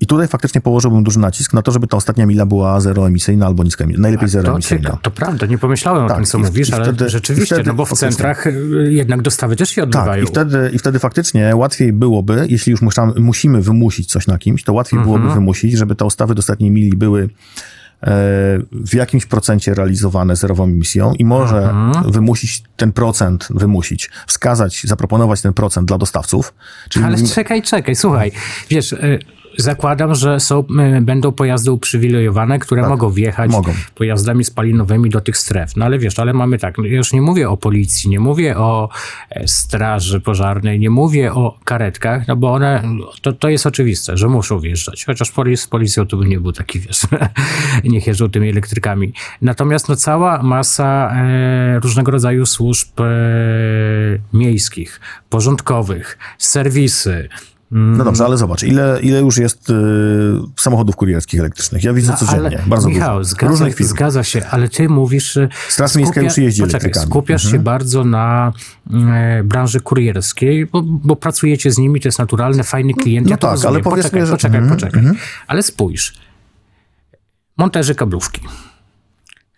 I 0.00 0.06
tutaj 0.06 0.28
faktycznie 0.28 0.60
położyłbym 0.60 1.04
duży 1.04 1.18
nacisk 1.18 1.52
na 1.52 1.62
to, 1.62 1.72
żeby 1.72 1.86
ta 1.86 1.96
ostatnia 1.96 2.26
mila 2.26 2.46
była 2.46 2.80
zeroemisyjna 2.80 3.46
albo 3.46 3.64
niskoemisyjna, 3.64 4.02
najlepiej 4.02 4.28
To, 4.28 4.32
zeroemisyjna. 4.32 4.90
cieka- 4.90 4.98
to 5.02 5.10
prawda, 5.10 5.46
nie 5.46 5.58
pomyślałem 5.58 6.04
o 6.04 6.08
Tak, 6.08 6.16
tym, 6.16 6.26
co 6.26 6.38
i 6.38 6.42
mówisz, 6.42 6.68
i 6.68 6.72
ale 6.74 6.84
wtedy- 6.84 7.06
i 7.06 7.08
rzeczywiście, 7.08 7.54
wtedy 7.54 7.68
no 7.70 7.74
bo 7.74 7.84
w 7.84 7.92
centrach 7.92 8.46
y, 8.46 8.52
jednak 8.90 9.22
dostawy 9.22 9.56
też 9.56 9.70
się 9.70 9.82
odbywają. 9.82 10.12
Tak, 10.12 10.22
i 10.22 10.26
wtedy, 10.26 10.70
i 10.74 10.78
wtedy 10.78 10.98
faktycznie 10.98 11.56
łatwiej 11.56 11.92
byłoby, 11.92 12.46
jeśli 12.48 12.70
już 12.70 12.82
muszamy, 12.82 13.12
musimy 13.20 13.62
wymusić 13.62 14.10
coś 14.10 14.26
na 14.26 14.38
kimś, 14.38 14.64
to 14.64 14.72
łatwiej 14.72 14.98
Mhm. 14.98 15.18
byłoby 15.20 15.34
wymusić, 15.34 15.72
żeby 15.72 15.94
te 15.94 16.04
ustawy 16.04 16.34
do 16.34 16.38
ostatniej 16.38 16.70
mili 16.70 16.96
były 16.96 17.22
e, 17.22 18.06
w 18.72 18.94
jakimś 18.94 19.26
procencie 19.26 19.74
realizowane 19.74 20.36
zerową 20.36 20.64
emisją 20.64 21.12
i 21.14 21.24
może 21.24 21.70
Mhm. 21.70 22.12
wymusić 22.12 22.62
ten 22.76 22.92
procent, 22.92 23.48
wymusić, 23.50 24.10
wskazać, 24.26 24.82
zaproponować 24.84 25.40
ten 25.42 25.52
procent 25.52 25.88
dla 25.88 25.98
dostawców. 25.98 26.54
Czyli 26.88 27.04
Ale 27.04 27.22
czekaj, 27.22 27.62
czekaj, 27.62 27.96
słuchaj, 27.96 28.32
wiesz, 28.70 28.92
y, 28.92 29.18
zakładam, 29.58 30.14
że 30.14 30.40
są, 30.40 30.64
y, 30.96 31.00
będą 31.00 31.32
pojazdy 31.32 31.72
uprzywilejowane, 31.72 32.58
które 32.58 32.82
Tak. 32.82 32.90
mogą 32.90 33.10
wjechać 33.10 33.50
Mogą. 33.50 33.72
pojazdami 33.94 34.44
spalinowymi 34.44 35.10
do 35.10 35.20
tych 35.20 35.36
stref. 35.36 35.76
No 35.76 35.84
ale 35.84 35.98
wiesz, 35.98 36.18
ale 36.18 36.32
mamy 36.32 36.58
tak, 36.58 36.78
no, 36.78 36.84
ja 36.84 36.96
już 36.96 37.12
nie 37.12 37.22
mówię 37.22 37.50
o 37.50 37.56
policji, 37.56 38.10
nie 38.10 38.20
mówię 38.20 38.56
o 38.56 38.88
e, 39.30 39.48
straży 39.48 40.20
pożarnej, 40.20 40.78
nie 40.80 40.90
mówię 40.90 41.32
o 41.32 41.58
karetkach, 41.64 42.28
no 42.28 42.36
bo 42.36 42.52
one, 42.52 42.82
to, 43.22 43.32
to 43.32 43.48
jest 43.48 43.66
oczywiste, 43.66 44.16
że 44.16 44.28
muszą 44.28 44.60
wjeżdżać. 44.60 45.04
Chociaż 45.04 45.30
polic, 45.30 45.60
z 45.60 45.66
policją 45.66 46.06
to 46.06 46.16
by 46.16 46.26
nie 46.26 46.40
był 46.40 46.52
taki, 46.52 46.80
wiesz, 46.80 47.00
niech 47.84 48.06
jeżdżą 48.06 48.30
tymi 48.30 48.48
elektrykami. 48.48 49.12
Natomiast 49.42 49.88
no 49.88 49.96
cała 49.96 50.42
masa 50.42 51.12
e, 51.14 51.80
różnego 51.80 52.10
rodzaju 52.10 52.46
służb 52.46 53.00
e, 53.00 53.04
miejskich, 54.32 55.00
porządkowych, 55.30 56.18
serwisy, 56.38 57.28
No 57.72 58.04
dobrze, 58.04 58.24
ale 58.24 58.36
zobacz, 58.36 58.62
ile, 58.62 58.98
ile 59.02 59.20
już 59.20 59.38
jest 59.38 59.70
y, 59.70 59.74
samochodów 60.56 60.96
kurierskich 60.96 61.40
elektrycznych? 61.40 61.84
Ja 61.84 61.92
widzę 61.92 62.16
codziennie, 62.16 62.62
bardzo 62.66 62.88
Michał, 62.88 63.18
dużo. 63.18 63.28
zgadza, 63.30 63.50
Różnych 63.50 63.74
firm. 63.74 63.88
zgadza 63.88 64.24
się, 64.24 64.46
ale 64.50 64.68
ty 64.68 64.88
mówisz... 64.88 65.32
że 65.32 65.48
Straż 65.68 65.94
Miejska 65.94 66.20
już 66.20 66.38
jeździ 66.38 66.62
poczekaj, 66.62 66.80
elektrykami. 66.80 67.04
Mhm. 67.06 67.10
skupiasz 67.22 67.50
się 67.50 67.58
bardzo 67.58 68.04
na 68.04 68.52
e, 68.94 69.42
branży 69.44 69.80
kurierskiej, 69.80 70.66
bo, 70.66 70.82
bo 70.82 71.16
pracujecie 71.16 71.70
z 71.72 71.78
nimi, 71.78 72.00
to 72.00 72.08
jest 72.08 72.18
naturalne, 72.18 72.64
fajny 72.64 72.94
klient, 72.94 73.26
No 73.26 73.30
ja 73.30 73.36
to 73.36 73.46
tak, 73.46 73.50
rozumiem. 73.52 73.74
ale 73.74 73.82
powiedzmy, 73.82 74.02
poczekaj, 74.10 74.26
że- 74.26 74.32
poczekaj, 74.32 74.58
mhm, 74.60 74.76
poczekaj. 74.80 75.02
Ale 75.46 75.62
spójrz. 75.62 76.14
Monterzy 77.56 77.94
kablówki. 77.94 78.40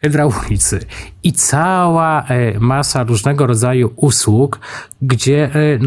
Hydraulicy 0.04 0.86
i 1.22 1.32
cała 1.32 2.22
e, 2.22 2.60
masa 2.60 3.02
różnego 3.04 3.46
rodzaju 3.46 3.92
usług, 3.96 4.60
gdzie 5.02 5.44
e, 5.54 5.78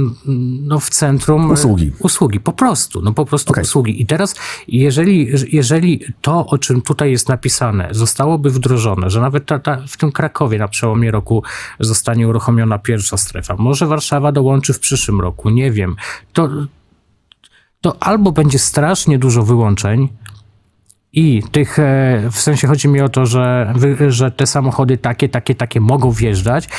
no, 0.62 0.80
w 0.80 0.90
centrum... 0.90 1.52
e, 1.52 1.54
Usługi. 1.54 1.92
Usługi, 2.00 2.40
po 2.40 2.54
prostu, 2.54 3.02
no 3.02 3.14
po 3.14 3.26
prostu 3.26 3.52
Okej. 3.52 3.62
usługi. 3.64 4.02
I 4.02 4.06
teraz, 4.06 4.36
jeżeli, 4.68 5.30
jeżeli 5.52 6.02
to, 6.22 6.46
o 6.48 6.58
czym 6.58 6.82
tutaj 6.82 7.12
jest 7.12 7.30
napisane, 7.30 7.88
zostałoby 7.92 8.50
wdrożone, 8.50 9.10
że 9.10 9.22
nawet 9.22 9.46
ta, 9.46 9.60
ta, 9.60 9.78
w 9.88 9.98
tym 9.98 10.12
Krakowie 10.12 10.60
na 10.60 10.68
przełomie 10.68 11.12
roku 11.12 11.44
zostanie 11.80 12.28
uruchomiona 12.28 12.80
pierwsza 12.80 13.18
strefa, 13.18 13.56
może 13.58 13.88
Warszawa 13.88 14.32
dołączy 14.32 14.74
w 14.74 14.80
przyszłym 14.80 15.22
roku, 15.22 15.50
nie 15.50 15.72
wiem, 15.72 15.96
to, 16.34 16.50
to 17.82 17.98
albo 18.00 18.32
będzie 18.32 18.60
strasznie 18.60 19.20
dużo 19.20 19.44
wyłączeń, 19.44 20.10
i 21.16 21.44
tych, 21.52 21.80
e, 21.80 22.30
w 22.32 22.40
sensie 22.40 22.68
chodzi 22.68 22.88
mi 22.88 23.02
o 23.02 23.10
to, 23.10 23.26
że, 23.26 23.74
że 24.08 24.32
te 24.32 24.48
samochody 24.48 24.98
takie, 24.98 25.30
takie, 25.30 25.56
takie 25.56 25.82
mogą 25.82 26.12
wjeżdżać, 26.12 26.70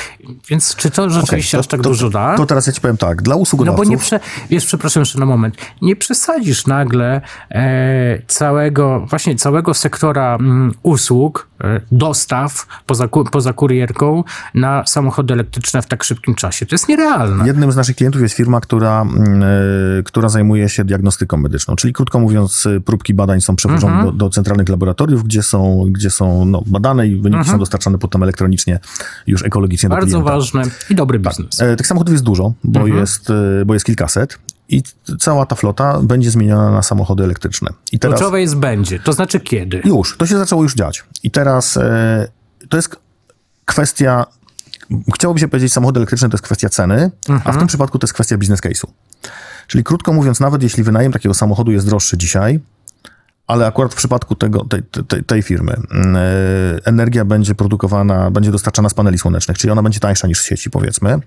więc 0.51 0.77
czy 0.77 0.91
to 0.91 1.11
rzeczywiście 1.11 1.57
Okej, 1.57 1.61
aż 1.61 1.67
tak 1.67 1.81
to, 1.81 1.89
dużo 1.89 2.11
da? 2.11 2.37
To 2.37 2.47
teraz 2.47 2.67
ja 2.67 2.73
ci 2.73 2.81
powiem 2.81 2.97
tak, 2.97 3.23
dla 3.23 3.35
No 3.35 3.41
usługodawców... 3.41 3.85
bo 3.85 3.91
nie 3.91 3.99
prze, 3.99 4.21
wiesz, 4.51 4.67
przepraszam 4.67 5.01
jeszcze 5.01 5.19
na 5.19 5.27
moment, 5.27 5.57
nie 5.83 5.97
przesadzisz 5.97 6.67
nagle 6.67 7.21
e, 7.51 8.23
całego, 8.27 9.07
właśnie 9.11 9.37
całego 9.37 9.75
sektora 9.75 10.35
mm, 10.35 10.75
usług, 10.83 11.49
dostaw 11.93 12.67
poza, 12.87 13.09
poza 13.33 13.53
kurierką 13.53 14.25
na 14.55 14.87
samochody 14.87 15.35
elektryczne 15.35 15.83
w 15.83 15.87
tak 15.87 16.05
szybkim 16.05 16.35
czasie. 16.35 16.67
To 16.67 16.75
jest 16.75 16.89
nierealne. 16.89 17.47
Jednym 17.47 17.73
z 17.73 17.77
naszych 17.77 17.97
klientów 17.97 18.23
jest 18.23 18.35
firma, 18.35 18.61
która, 18.61 19.03
mm, 19.03 19.43
e, 19.43 19.47
która 20.05 20.29
zajmuje 20.29 20.69
się 20.69 20.85
diagnostyką 20.85 21.37
medyczną, 21.37 21.77
czyli 21.77 21.93
krótko 21.93 22.21
mówiąc, 22.21 22.67
e, 22.67 22.81
próbki 22.81 23.15
badań 23.15 23.41
są 23.41 23.57
przewożone 23.57 23.95
Mhm. 23.95 24.17
do, 24.17 24.25
do 24.25 24.31
centralnych 24.31 24.69
laboratoriów, 24.69 25.25
gdzie 25.25 25.43
są, 25.43 25.85
gdzie 25.91 26.11
są 26.11 26.45
no, 26.45 26.63
badane 26.67 27.07
i 27.09 27.17
wyniki 27.21 27.51
są 27.51 27.59
dostarczane 27.59 27.99
potem 27.99 28.23
elektronicznie, 28.23 28.79
już 29.27 29.43
ekologicznie 29.45 29.89
do 29.89 29.95
Mhm. 29.95 30.13
Bardzo 30.13 30.31
ważne 30.31 30.63
i 30.91 30.95
dobry 30.95 31.19
biznes. 31.19 31.61
E, 31.63 31.77
Tych 31.77 31.87
samochodów 31.87 32.13
jest 32.13 32.25
dużo, 32.25 32.53
bo, 32.65 32.81
Mhm. 32.81 32.99
jest, 32.99 33.31
e, 33.31 33.65
bo 33.67 33.75
jest 33.75 33.87
kilkaset 33.87 34.39
i 34.69 34.83
cała 35.21 35.47
ta 35.47 35.57
flota 35.57 36.01
będzie 36.03 36.31
zmieniona 36.31 36.71
na 36.71 36.83
samochody 36.83 37.25
elektryczne. 37.25 37.71
I 37.93 37.99
teraz 37.99 38.19
Kluczowe 38.19 38.41
jest 38.41 38.57
będzie, 38.57 39.01
to 39.01 39.13
znaczy 39.13 39.41
kiedy. 39.41 39.83
już, 39.85 40.17
to 40.17 40.27
się 40.27 40.39
zaczęło 40.39 40.63
już 40.63 40.75
dziać. 40.75 41.05
I 41.23 41.31
teraz 41.31 41.77
e, 41.77 42.29
to 42.69 42.77
jest 42.77 42.97
kwestia, 43.65 44.27
chciałoby 45.15 45.41
się 45.41 45.49
powiedzieć, 45.49 45.73
samochody 45.73 45.99
elektryczne 46.01 46.29
to 46.29 46.35
jest 46.35 46.45
kwestia 46.45 46.69
ceny, 46.69 47.11
a 47.29 47.33
Mhm. 47.33 47.57
w 47.57 47.59
tym 47.59 47.69
przypadku 47.69 47.99
to 47.99 48.05
jest 48.05 48.15
kwestia 48.15 48.39
business 48.39 48.61
case'u. 48.61 48.87
Czyli 49.67 49.85
krótko 49.85 50.13
mówiąc, 50.13 50.41
nawet 50.41 50.63
jeśli 50.63 50.83
wynajem 50.83 51.13
takiego 51.13 51.35
samochodu 51.35 51.73
jest 51.73 51.87
droższy 51.87 52.19
dzisiaj, 52.19 52.61
ale 53.47 53.67
akurat 53.67 53.93
w 53.93 53.97
przypadku 53.97 54.35
tego, 54.35 54.65
tej, 54.65 54.83
tej, 55.09 55.25
tej 55.25 55.43
firmy 55.43 55.73
e, 55.73 56.79
energia 56.85 57.25
będzie 57.25 57.55
produkowana, 57.55 58.31
będzie 58.31 58.51
dostarczana 58.51 58.89
z 58.89 58.95
paneli 58.95 59.19
słonecznych, 59.19 59.59
czyli 59.59 59.71
ona 59.71 59.83
będzie 59.83 60.01
tańsza 60.01 60.29
niż 60.29 60.41
z 60.41 60.45
sieci, 60.45 60.71
powiedzmy. 60.71 61.19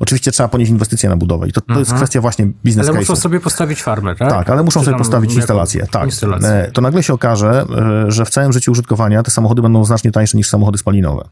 Oczywiście 0.00 0.32
trzeba 0.32 0.48
ponieść 0.48 0.70
inwestycje 0.70 1.08
na 1.08 1.16
budowę 1.16 1.48
i 1.48 1.52
to, 1.52 1.60
to 1.60 1.78
jest 1.78 1.94
kwestia 1.94 2.20
właśnie 2.20 2.44
Mhm. 2.44 2.88
Ale 2.88 2.98
muszą 2.98 3.12
case'u. 3.12 3.16
sobie 3.16 3.40
postawić 3.40 3.82
farmę, 3.82 4.16
tak? 4.16 4.30
Tak, 4.30 4.50
ale 4.50 4.62
muszą 4.62 4.80
Czy 4.80 4.86
sobie 4.86 4.98
postawić 4.98 5.34
instalację. 5.34 5.86
Tak. 5.90 6.04
Instalację. 6.04 6.48
E, 6.48 6.70
To 6.72 6.80
nagle 6.80 7.02
się 7.02 7.12
okaże, 7.14 7.66
e, 8.06 8.10
że 8.10 8.24
w 8.24 8.30
całym 8.30 8.52
życiu 8.52 8.72
użytkowania 8.72 9.22
te 9.22 9.30
samochody 9.30 9.62
będą 9.62 9.84
znacznie 9.84 10.12
tańsze 10.12 10.36
niż 10.36 10.48
samochody 10.48 10.78
spalinowe. 10.78 11.24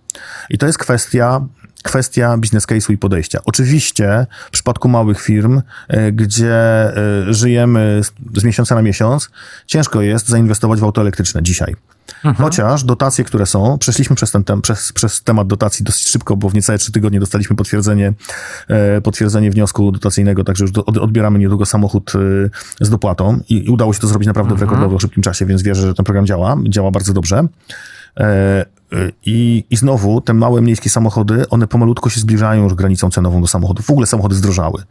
I 0.50 0.59
to 0.59 0.67
jest 0.67 0.79
kwestia, 0.79 1.41
kwestia 1.83 2.37
biznes 2.38 2.66
case'u 2.66 2.92
i 2.92 2.99
podejścia. 2.99 3.38
Oczywiście 3.45 4.26
w 4.49 4.50
przypadku 4.50 4.88
małych 4.88 5.21
firm, 5.23 5.62
e, 5.88 6.12
gdzie 6.12 6.54
e, 6.54 6.95
żyjemy 7.35 8.00
z- 8.37 8.45
miesiąca 8.45 8.75
na 8.75 8.83
miesiąc, 8.83 9.30
ciężko 9.66 10.00
jest 10.02 10.28
zainwestować 10.28 10.80
w 10.80 10.85
auto 10.85 11.00
elektryczne 11.00 11.42
dzisiaj. 11.42 11.76
Chociaż 12.38 12.85
dotacje, 12.85 13.25
które 13.25 13.47
są, 13.47 13.78
przeszliśmy 13.78 14.16
przez, 14.16 14.30
ten, 14.30 14.45
tem, 14.45 14.62
przez, 14.62 14.92
przez 14.92 15.23
temat 15.23 15.47
dotacji 15.49 15.85
dosyć 15.85 16.09
szybko, 16.09 16.37
bo 16.37 16.49
w 16.50 16.54
niecałe 16.54 16.78
trzy 16.78 16.92
tygodnie 16.92 17.21
dostaliśmy 17.21 17.56
potwierdzenie, 17.56 18.12
e, 18.68 19.00
potwierdzenie 19.00 19.50
wniosku 19.50 19.92
dotacyjnego, 19.92 20.45
także 20.45 20.64
już 20.64 20.71
do, 20.73 20.85
od, 20.85 20.99
odbieramy 20.99 21.38
niedługo 21.38 21.66
samochód 21.66 22.12
e, 22.80 22.85
z 22.85 22.90
dopłatą 22.90 23.40
i, 23.49 23.66
i 23.66 23.68
udało 23.68 23.92
się 23.92 24.00
to 24.00 24.06
zrobić 24.06 24.26
naprawdę 24.26 24.54
w 24.54 24.61
rekordowo 24.61 24.99
szybkim 24.99 25.23
czasie, 25.23 25.47
więc 25.47 25.62
wierzę, 25.62 25.83
że 25.83 25.95
ten 25.95 26.04
program 26.04 26.26
działa, 26.26 26.56
działa 26.68 26.90
bardzo 26.90 27.12
dobrze. 27.12 27.47
E, 28.21 28.64
I, 29.26 29.64
I 29.71 29.76
znowu 29.76 30.21
te 30.21 30.35
małe, 30.35 30.61
miejskie 30.62 30.90
samochody, 30.90 31.49
one 31.49 31.66
pomalutko 31.66 32.11
się 32.11 32.21
zbliżają 32.21 32.62
już 32.64 32.75
granicą 32.75 33.11
cenową 33.11 33.40
do 33.40 33.47
samochodów. 33.47 33.87
W 33.87 33.90
ogóle 33.90 34.07
samochody 34.07 34.35
zdrożały. 34.35 34.83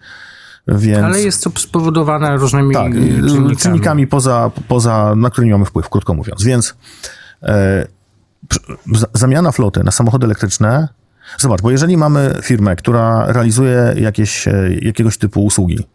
Więc... 0.68 1.04
Ale 1.04 1.22
jest 1.22 1.44
to 1.44 1.52
spowodowane 1.56 2.38
różnymi 2.38 2.74
Tak, 2.74 2.94
czynnikami. 2.94 3.58
czynnikami, 3.58 4.08
poza, 4.08 4.52
poza, 4.68 5.16
na 5.16 5.30
które 5.30 5.48
nie 5.48 5.54
mamy 5.54 5.66
wpływ, 5.66 5.90
krótko 5.90 6.14
mówiąc. 6.14 6.44
Więc 6.44 6.76
e, 7.44 7.88
zamiana 9.14 9.52
floty 9.52 9.84
na 9.84 9.92
samochody 9.92 10.26
elektryczne. 10.26 10.88
Zobacz, 11.38 11.62
bo 11.62 11.72
jeżeli 11.72 11.98
mamy 11.98 12.36
firmę, 12.42 12.76
która 12.76 13.32
realizuje 13.32 13.96
jakieś, 13.98 14.48
e, 14.48 14.54
jakiegoś 14.82 15.18
typu 15.18 15.46
usługi 15.46 15.88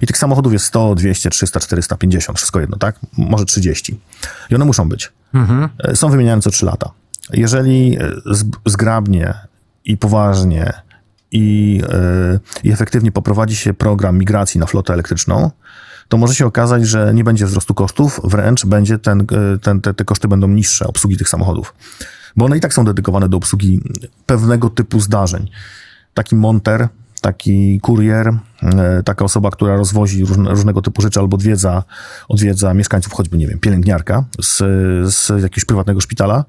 i 0.00 0.06
tych 0.06 0.18
samochodów 0.18 0.52
jest 0.52 0.64
100, 0.64 0.94
200, 0.94 1.30
300, 1.30 1.60
400, 1.60 1.96
50, 1.96 2.38
wszystko 2.38 2.60
jedno, 2.60 2.76
tak? 2.76 2.96
Może 3.18 3.44
30. 3.44 4.00
I 4.50 4.54
one 4.54 4.64
muszą 4.64 4.88
być. 4.88 5.12
E, 5.78 5.96
Są 5.96 6.10
wymieniane 6.10 6.42
co 6.42 6.50
3 6.50 6.66
lata. 6.66 6.90
Jeżeli 7.32 7.98
e, 7.98 8.10
zgrabnie 8.66 9.34
i 9.84 9.96
poważnie 9.96 10.72
i, 11.32 11.80
e, 11.88 12.40
i 12.64 12.72
efektywnie 12.72 13.12
poprowadzi 13.12 13.56
się 13.56 13.74
program 13.74 14.18
migracji 14.18 14.60
na 14.60 14.66
flotę 14.66 14.92
elektryczną, 14.92 15.50
to 16.08 16.16
może 16.16 16.34
się 16.34 16.46
okazać, 16.46 16.86
że 16.86 17.14
nie 17.14 17.24
będzie 17.24 17.46
wzrostu 17.46 17.74
kosztów, 17.74 18.20
wręcz 18.24 18.66
będzie 18.66 18.98
ten, 18.98 19.20
e, 19.20 19.58
ten, 19.58 19.80
te, 19.80 19.94
te 19.94 20.04
koszty 20.04 20.28
będą 20.28 20.48
niższe 20.48 20.86
obsługi 20.86 21.16
tych 21.16 21.28
samochodów. 21.28 21.74
Bo 22.36 22.44
one 22.44 22.56
i 22.56 22.60
tak 22.60 22.74
są 22.74 22.84
dedykowane 22.84 23.28
do 23.28 23.36
obsługi 23.36 23.80
pewnego 24.26 24.70
typu 24.70 25.00
zdarzeń. 25.00 25.50
Taki 26.14 26.36
monter, 26.36 26.88
taki 27.20 27.80
kurier, 27.80 28.38
taka 29.04 29.24
osoba, 29.24 29.50
która 29.50 29.76
rozwozi 29.76 30.24
różne, 30.24 30.50
różnego 30.50 30.82
typu 30.82 31.02
rzeczy 31.02 31.20
albo 31.20 31.34
odwiedza, 31.34 31.82
odwiedza 32.28 32.74
mieszkańców, 32.74 33.12
choćby, 33.12 33.38
nie 33.38 33.48
wiem, 33.48 33.58
pielęgniarka 33.58 34.24
z, 34.42 34.56
z 35.14 35.28
jakiegoś 35.28 35.64
prywatnego 35.64 36.00
szpitala, 36.00 36.44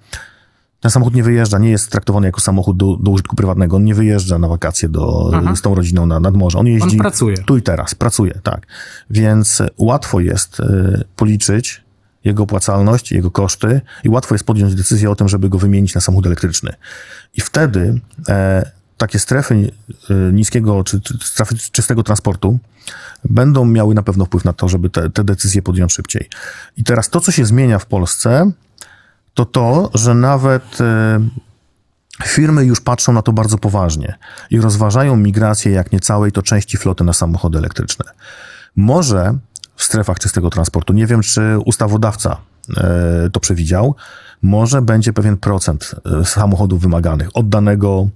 ten 0.86 0.92
samochód 0.92 1.16
nie 1.16 1.24
wyjeżdża, 1.24 1.58
nie 1.58 1.70
jest 1.70 1.92
traktowany 1.92 2.28
jako 2.28 2.42
samochód 2.42 2.78
do, 2.78 2.98
do 2.98 3.12
użytku 3.12 3.36
prywatnego. 3.36 3.76
On 3.76 3.84
nie 3.84 3.96
wyjeżdża 3.96 4.40
na 4.40 4.48
wakacje 4.48 4.90
do, 4.90 5.32
z 5.56 5.62
tą 5.62 5.76
rodziną 5.76 6.06
na, 6.06 6.20
nad 6.20 6.36
morze. 6.36 6.60
On 6.60 6.68
jeździ 6.68 6.92
On 6.92 6.98
pracuje. 6.98 7.38
tu 7.38 7.58
i 7.58 7.62
teraz, 7.62 7.96
pracuje, 7.96 8.40
tak. 8.44 8.68
Więc 9.10 9.62
e, 9.62 9.68
łatwo 9.78 10.20
jest 10.20 10.60
e, 10.60 11.04
policzyć 11.16 11.84
jego 12.24 12.44
opłacalność, 12.44 13.12
jego 13.12 13.32
koszty 13.32 13.82
i 14.04 14.10
łatwo 14.10 14.36
jest 14.36 14.46
podjąć 14.46 14.76
decyzję 14.76 15.10
o 15.10 15.16
tym, 15.16 15.30
żeby 15.30 15.50
go 15.50 15.58
wymienić 15.58 15.96
na 15.96 16.02
samochód 16.02 16.26
elektryczny. 16.26 16.74
I 17.36 17.42
wtedy 17.42 18.02
e, 18.30 18.72
takie 18.98 19.20
strefy 19.20 19.72
e, 20.10 20.14
niskiego 20.34 20.84
czy, 20.84 21.02
czy 21.02 21.18
strefy 21.24 21.56
czystego 21.72 22.04
transportu 22.04 22.60
będą 23.24 23.66
miały 23.66 23.96
na 23.96 24.04
pewno 24.04 24.26
wpływ 24.26 24.46
na 24.46 24.54
to, 24.54 24.70
żeby 24.70 24.90
te, 24.90 25.10
te 25.10 25.24
decyzje 25.24 25.62
podjąć 25.62 25.94
szybciej. 25.94 26.30
I 26.78 26.84
teraz 26.84 27.10
to, 27.10 27.22
co 27.22 27.32
się 27.32 27.46
zmienia 27.46 27.80
w 27.80 27.86
Polsce, 27.86 28.52
to 29.36 29.46
to, 29.46 29.90
że 29.94 30.14
nawet 30.14 30.82
e, 30.82 31.20
firmy 32.24 32.66
już 32.66 32.82
patrzą 32.82 33.14
na 33.14 33.22
to 33.22 33.34
bardzo 33.34 33.58
poważnie 33.58 34.18
i 34.50 34.60
rozważają 34.60 35.16
migrację 35.16 35.72
jak 35.72 35.92
nie 35.92 36.00
całej, 36.00 36.32
to 36.32 36.42
części 36.42 36.78
floty 36.78 37.04
na 37.04 37.14
samochody 37.14 37.58
elektryczne. 37.58 38.06
Może 38.76 39.38
w 39.76 39.84
strefach 39.84 40.20
czystego 40.20 40.50
transportu, 40.50 40.94
nie 40.94 41.08
wiem 41.08 41.22
czy 41.22 41.60
ustawodawca 41.66 42.38
e, 42.78 43.30
to 43.32 43.40
przewidział, 43.40 43.96
może 44.42 44.82
będzie 44.82 45.14
pewien 45.14 45.38
procent 45.38 45.96
e, 46.22 46.26
samochodów 46.26 46.82
wymaganych, 46.82 47.30
oddanego 47.34 48.10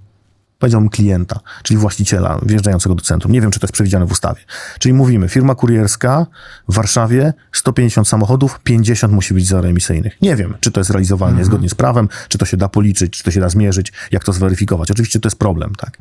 powiedziałbym 0.60 0.90
klienta, 0.90 1.40
czyli 1.62 1.78
właściciela 1.78 2.40
wjeżdżającego 2.42 2.94
do 2.94 3.02
centrum. 3.02 3.32
Nie 3.32 3.40
wiem, 3.40 3.50
czy 3.50 3.60
to 3.60 3.64
jest 3.64 3.72
przewidziane 3.72 4.06
w 4.06 4.12
ustawie. 4.12 4.40
Czyli 4.78 4.92
mówimy, 4.92 5.28
firma 5.28 5.54
kurierska 5.54 6.26
w 6.68 6.74
Warszawie 6.74 7.32
150 7.52 8.08
samochodów, 8.08 8.60
50 8.64 9.12
musi 9.12 9.34
być 9.34 9.46
zeroemisyjnych. 9.46 10.22
Nie 10.22 10.36
wiem, 10.36 10.54
czy 10.60 10.70
to 10.70 10.80
jest 10.80 10.90
realizowane 10.90 11.30
mhm. 11.30 11.46
zgodnie 11.46 11.68
z 11.68 11.74
prawem, 11.74 12.08
czy 12.28 12.38
to 12.38 12.44
się 12.44 12.56
da 12.56 12.68
policzyć, 12.68 13.12
czy 13.18 13.24
to 13.24 13.30
się 13.30 13.40
da 13.40 13.48
zmierzyć, 13.48 13.92
jak 14.10 14.24
to 14.24 14.32
zweryfikować. 14.32 14.90
Oczywiście 14.90 15.20
to 15.20 15.26
jest 15.26 15.38
problem, 15.38 15.74
tak. 15.74 15.98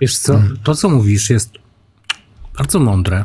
Wiesz 0.00 0.18
co, 0.18 0.42
to 0.62 0.74
co 0.74 0.88
mówisz 0.88 1.30
jest 1.30 1.50
bardzo 2.58 2.78
mądre. 2.78 3.24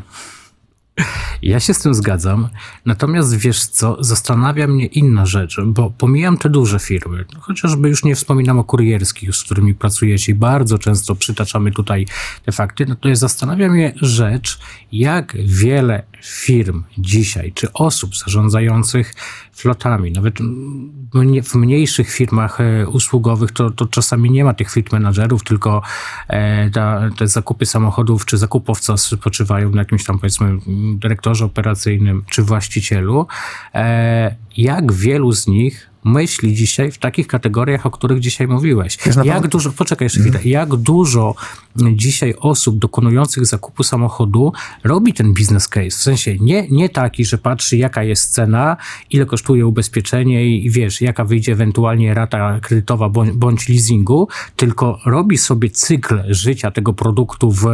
Ja 1.42 1.60
się 1.60 1.74
z 1.74 1.78
tym 1.78 1.94
zgadzam, 1.94 2.48
natomiast 2.86 3.36
wiesz 3.36 3.66
co, 3.66 4.04
zastanawia 4.04 4.66
mnie 4.66 4.86
inna 4.86 5.26
rzecz, 5.26 5.60
bo 5.66 5.90
pomijam 5.90 6.38
te 6.38 6.50
duże 6.50 6.78
firmy, 6.78 7.24
chociażby 7.40 7.88
już 7.88 8.04
nie 8.04 8.14
wspominam 8.14 8.58
o 8.58 8.64
kurierskich, 8.64 9.36
z 9.36 9.44
którymi 9.44 9.74
pracujecie 9.74 10.32
i 10.32 10.34
bardzo 10.34 10.78
często 10.78 11.14
przytaczamy 11.14 11.72
tutaj 11.72 12.06
te 12.44 12.52
fakty, 12.52 12.86
natomiast 12.86 13.20
zastanawia 13.20 13.68
mnie 13.68 13.92
rzecz, 14.00 14.58
jak 14.92 15.36
wiele 15.44 16.02
firm 16.22 16.84
dzisiaj, 16.98 17.52
czy 17.52 17.72
osób 17.72 18.16
zarządzających 18.16 19.14
flotami, 19.58 20.12
nawet 20.12 20.38
w 21.44 21.54
mniejszych 21.54 22.10
firmach 22.10 22.60
e, 22.60 22.88
usługowych, 22.88 23.52
to, 23.52 23.70
to 23.70 23.86
czasami 23.86 24.30
nie 24.30 24.44
ma 24.44 24.54
tych 24.54 24.70
fleet 24.70 24.92
managerów, 24.92 25.44
tylko 25.44 25.82
e, 26.28 26.70
ta, 26.70 27.10
te 27.18 27.28
zakupy 27.28 27.66
samochodów 27.66 28.26
czy 28.26 28.38
zakupowca 28.38 28.96
spoczywają 28.96 29.70
na 29.70 29.80
jakimś 29.80 30.04
tam 30.04 30.18
powiedzmy 30.18 30.58
dyrektorze 30.94 31.44
operacyjnym 31.44 32.24
czy 32.30 32.42
właścicielu. 32.42 33.26
E, 33.74 34.34
jak 34.56 34.92
wielu 34.92 35.32
z 35.32 35.46
nich 35.46 35.90
myśli 36.08 36.54
dzisiaj 36.54 36.90
w 36.90 36.98
takich 36.98 37.26
kategoriach, 37.26 37.86
o 37.86 37.90
których 37.90 38.20
dzisiaj 38.20 38.48
mówiłeś. 38.48 38.98
Jak 39.24 39.48
dużo, 39.48 39.72
poczekaj 39.72 40.06
jeszcze 40.06 40.20
chwilę, 40.20 40.38
mm. 40.38 40.50
jak 40.50 40.76
dużo 40.76 41.34
dzisiaj 41.76 42.34
osób 42.38 42.78
dokonujących 42.78 43.46
zakupu 43.46 43.82
samochodu 43.82 44.52
robi 44.84 45.12
ten 45.12 45.34
business 45.34 45.68
case? 45.68 45.90
W 45.90 45.94
sensie 45.94 46.36
nie, 46.38 46.68
nie 46.70 46.88
taki, 46.88 47.24
że 47.24 47.38
patrzy 47.38 47.76
jaka 47.76 48.02
jest 48.02 48.32
cena, 48.32 48.76
ile 49.10 49.26
kosztuje 49.26 49.66
ubezpieczenie 49.66 50.46
i, 50.46 50.66
i 50.66 50.70
wiesz, 50.70 51.00
jaka 51.00 51.24
wyjdzie 51.24 51.52
ewentualnie 51.52 52.14
rata 52.14 52.60
kredytowa 52.60 53.08
bądź, 53.08 53.32
bądź 53.32 53.68
leasingu, 53.68 54.28
tylko 54.56 54.98
robi 55.06 55.38
sobie 55.38 55.70
cykl 55.70 56.22
życia 56.28 56.70
tego 56.70 56.92
produktu, 56.92 57.52
w, 57.52 57.64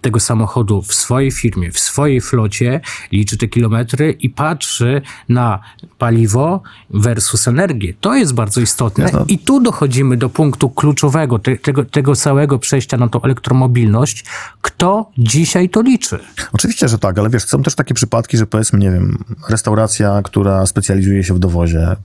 tego 0.00 0.20
samochodu 0.20 0.82
w 0.82 0.94
swojej 0.94 1.30
firmie, 1.30 1.70
w 1.70 1.80
swojej 1.80 2.20
flocie, 2.20 2.80
liczy 3.12 3.36
te 3.36 3.48
kilometry 3.48 4.16
i 4.20 4.30
patrzy 4.30 5.02
na 5.28 5.60
paliwo 5.98 6.62
versus 6.90 7.48
energię. 7.48 7.61
To 8.00 8.14
jest 8.14 8.34
bardzo 8.34 8.60
istotne. 8.60 9.10
I 9.28 9.38
tu 9.38 9.60
dochodzimy 9.60 10.16
do 10.16 10.28
punktu 10.28 10.70
kluczowego 10.70 11.38
te, 11.38 11.56
tego, 11.56 11.84
tego 11.84 12.16
całego 12.16 12.58
przejścia 12.58 12.96
na 12.96 13.08
tą 13.08 13.22
elektromobilność. 13.22 14.24
Kto 14.62 15.10
dzisiaj 15.18 15.68
to 15.68 15.82
liczy? 15.82 16.18
Oczywiście, 16.52 16.88
że 16.88 16.98
tak, 16.98 17.18
ale 17.18 17.30
wiesz, 17.30 17.44
są 17.44 17.62
też 17.62 17.74
takie 17.74 17.94
przypadki, 17.94 18.36
że 18.36 18.46
powiedzmy, 18.46 18.78
nie 18.78 18.90
wiem, 18.90 19.24
restauracja, 19.48 20.22
która 20.24 20.66
specjalizuje 20.66 21.24
się 21.24 21.34
w 21.34 21.38
dowozie 21.38 21.96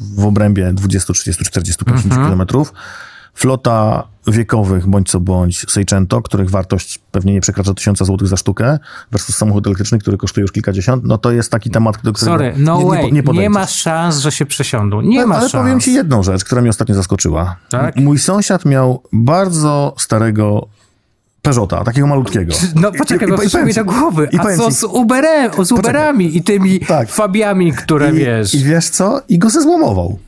w 0.00 0.24
obrębie 0.24 0.72
20, 0.72 1.12
30, 1.12 1.44
40, 1.44 1.84
50 1.84 2.06
mhm. 2.12 2.26
kilometrów, 2.26 2.72
flota 3.34 4.04
wiekowych, 4.26 4.86
bądź 4.86 5.10
co 5.10 5.20
bądź 5.20 5.70
Seicento, 5.70 6.22
których 6.22 6.50
wartość 6.50 7.00
pewnie 7.10 7.32
nie 7.32 7.40
przekracza 7.40 7.74
tysiąca 7.74 8.04
złotych 8.04 8.28
za 8.28 8.36
sztukę, 8.36 8.78
versus 9.12 9.36
samochód 9.36 9.66
elektryczny, 9.66 9.98
który 9.98 10.16
kosztuje 10.16 10.42
już 10.42 10.52
kilkadziesiąt, 10.52 11.04
no 11.04 11.18
to 11.18 11.32
jest 11.32 11.50
taki 11.50 11.70
temat, 11.70 11.96
do 12.02 12.12
którego 12.12 12.38
Sorry, 12.38 12.54
no 12.56 12.78
nie, 12.78 12.84
way. 12.84 13.12
nie, 13.12 13.22
nie, 13.22 13.32
nie 13.32 13.50
ma 13.50 13.66
szans, 13.66 14.18
że 14.18 14.32
się 14.32 14.46
przesiądą. 14.46 15.00
Nie 15.00 15.20
no, 15.20 15.26
ma 15.26 15.36
ale 15.36 15.48
szans. 15.48 15.62
powiem 15.64 15.80
ci 15.80 15.94
jedną 15.94 16.22
rzecz, 16.22 16.44
która 16.44 16.60
mnie 16.60 16.70
ostatnio 16.70 16.94
zaskoczyła. 16.94 17.56
Tak? 17.70 17.96
Mój 17.96 18.18
sąsiad 18.18 18.64
miał 18.64 19.02
bardzo 19.12 19.94
starego 19.98 20.68
Peugeota, 21.42 21.84
takiego 21.84 22.06
malutkiego. 22.06 22.54
No 22.74 22.92
poczekaj, 22.92 23.28
bo 23.28 23.38
przyszło 23.38 23.64
mi 23.64 23.74
do 23.74 23.84
głowy. 23.84 24.28
I 24.32 24.38
A 24.38 24.56
co 24.56 24.70
z, 24.70 24.84
Uberem, 24.84 25.64
z 25.64 25.72
Uberami 25.72 26.24
poczekaj. 26.24 26.40
i 26.40 26.42
tymi 26.42 26.80
tak. 26.80 27.08
Fabiami, 27.08 27.72
które 27.72 28.10
I, 28.10 28.14
wiesz... 28.14 28.54
I 28.54 28.64
wiesz 28.64 28.88
co? 28.88 29.22
I 29.28 29.38
go 29.38 29.50
zezłomował. 29.50 30.18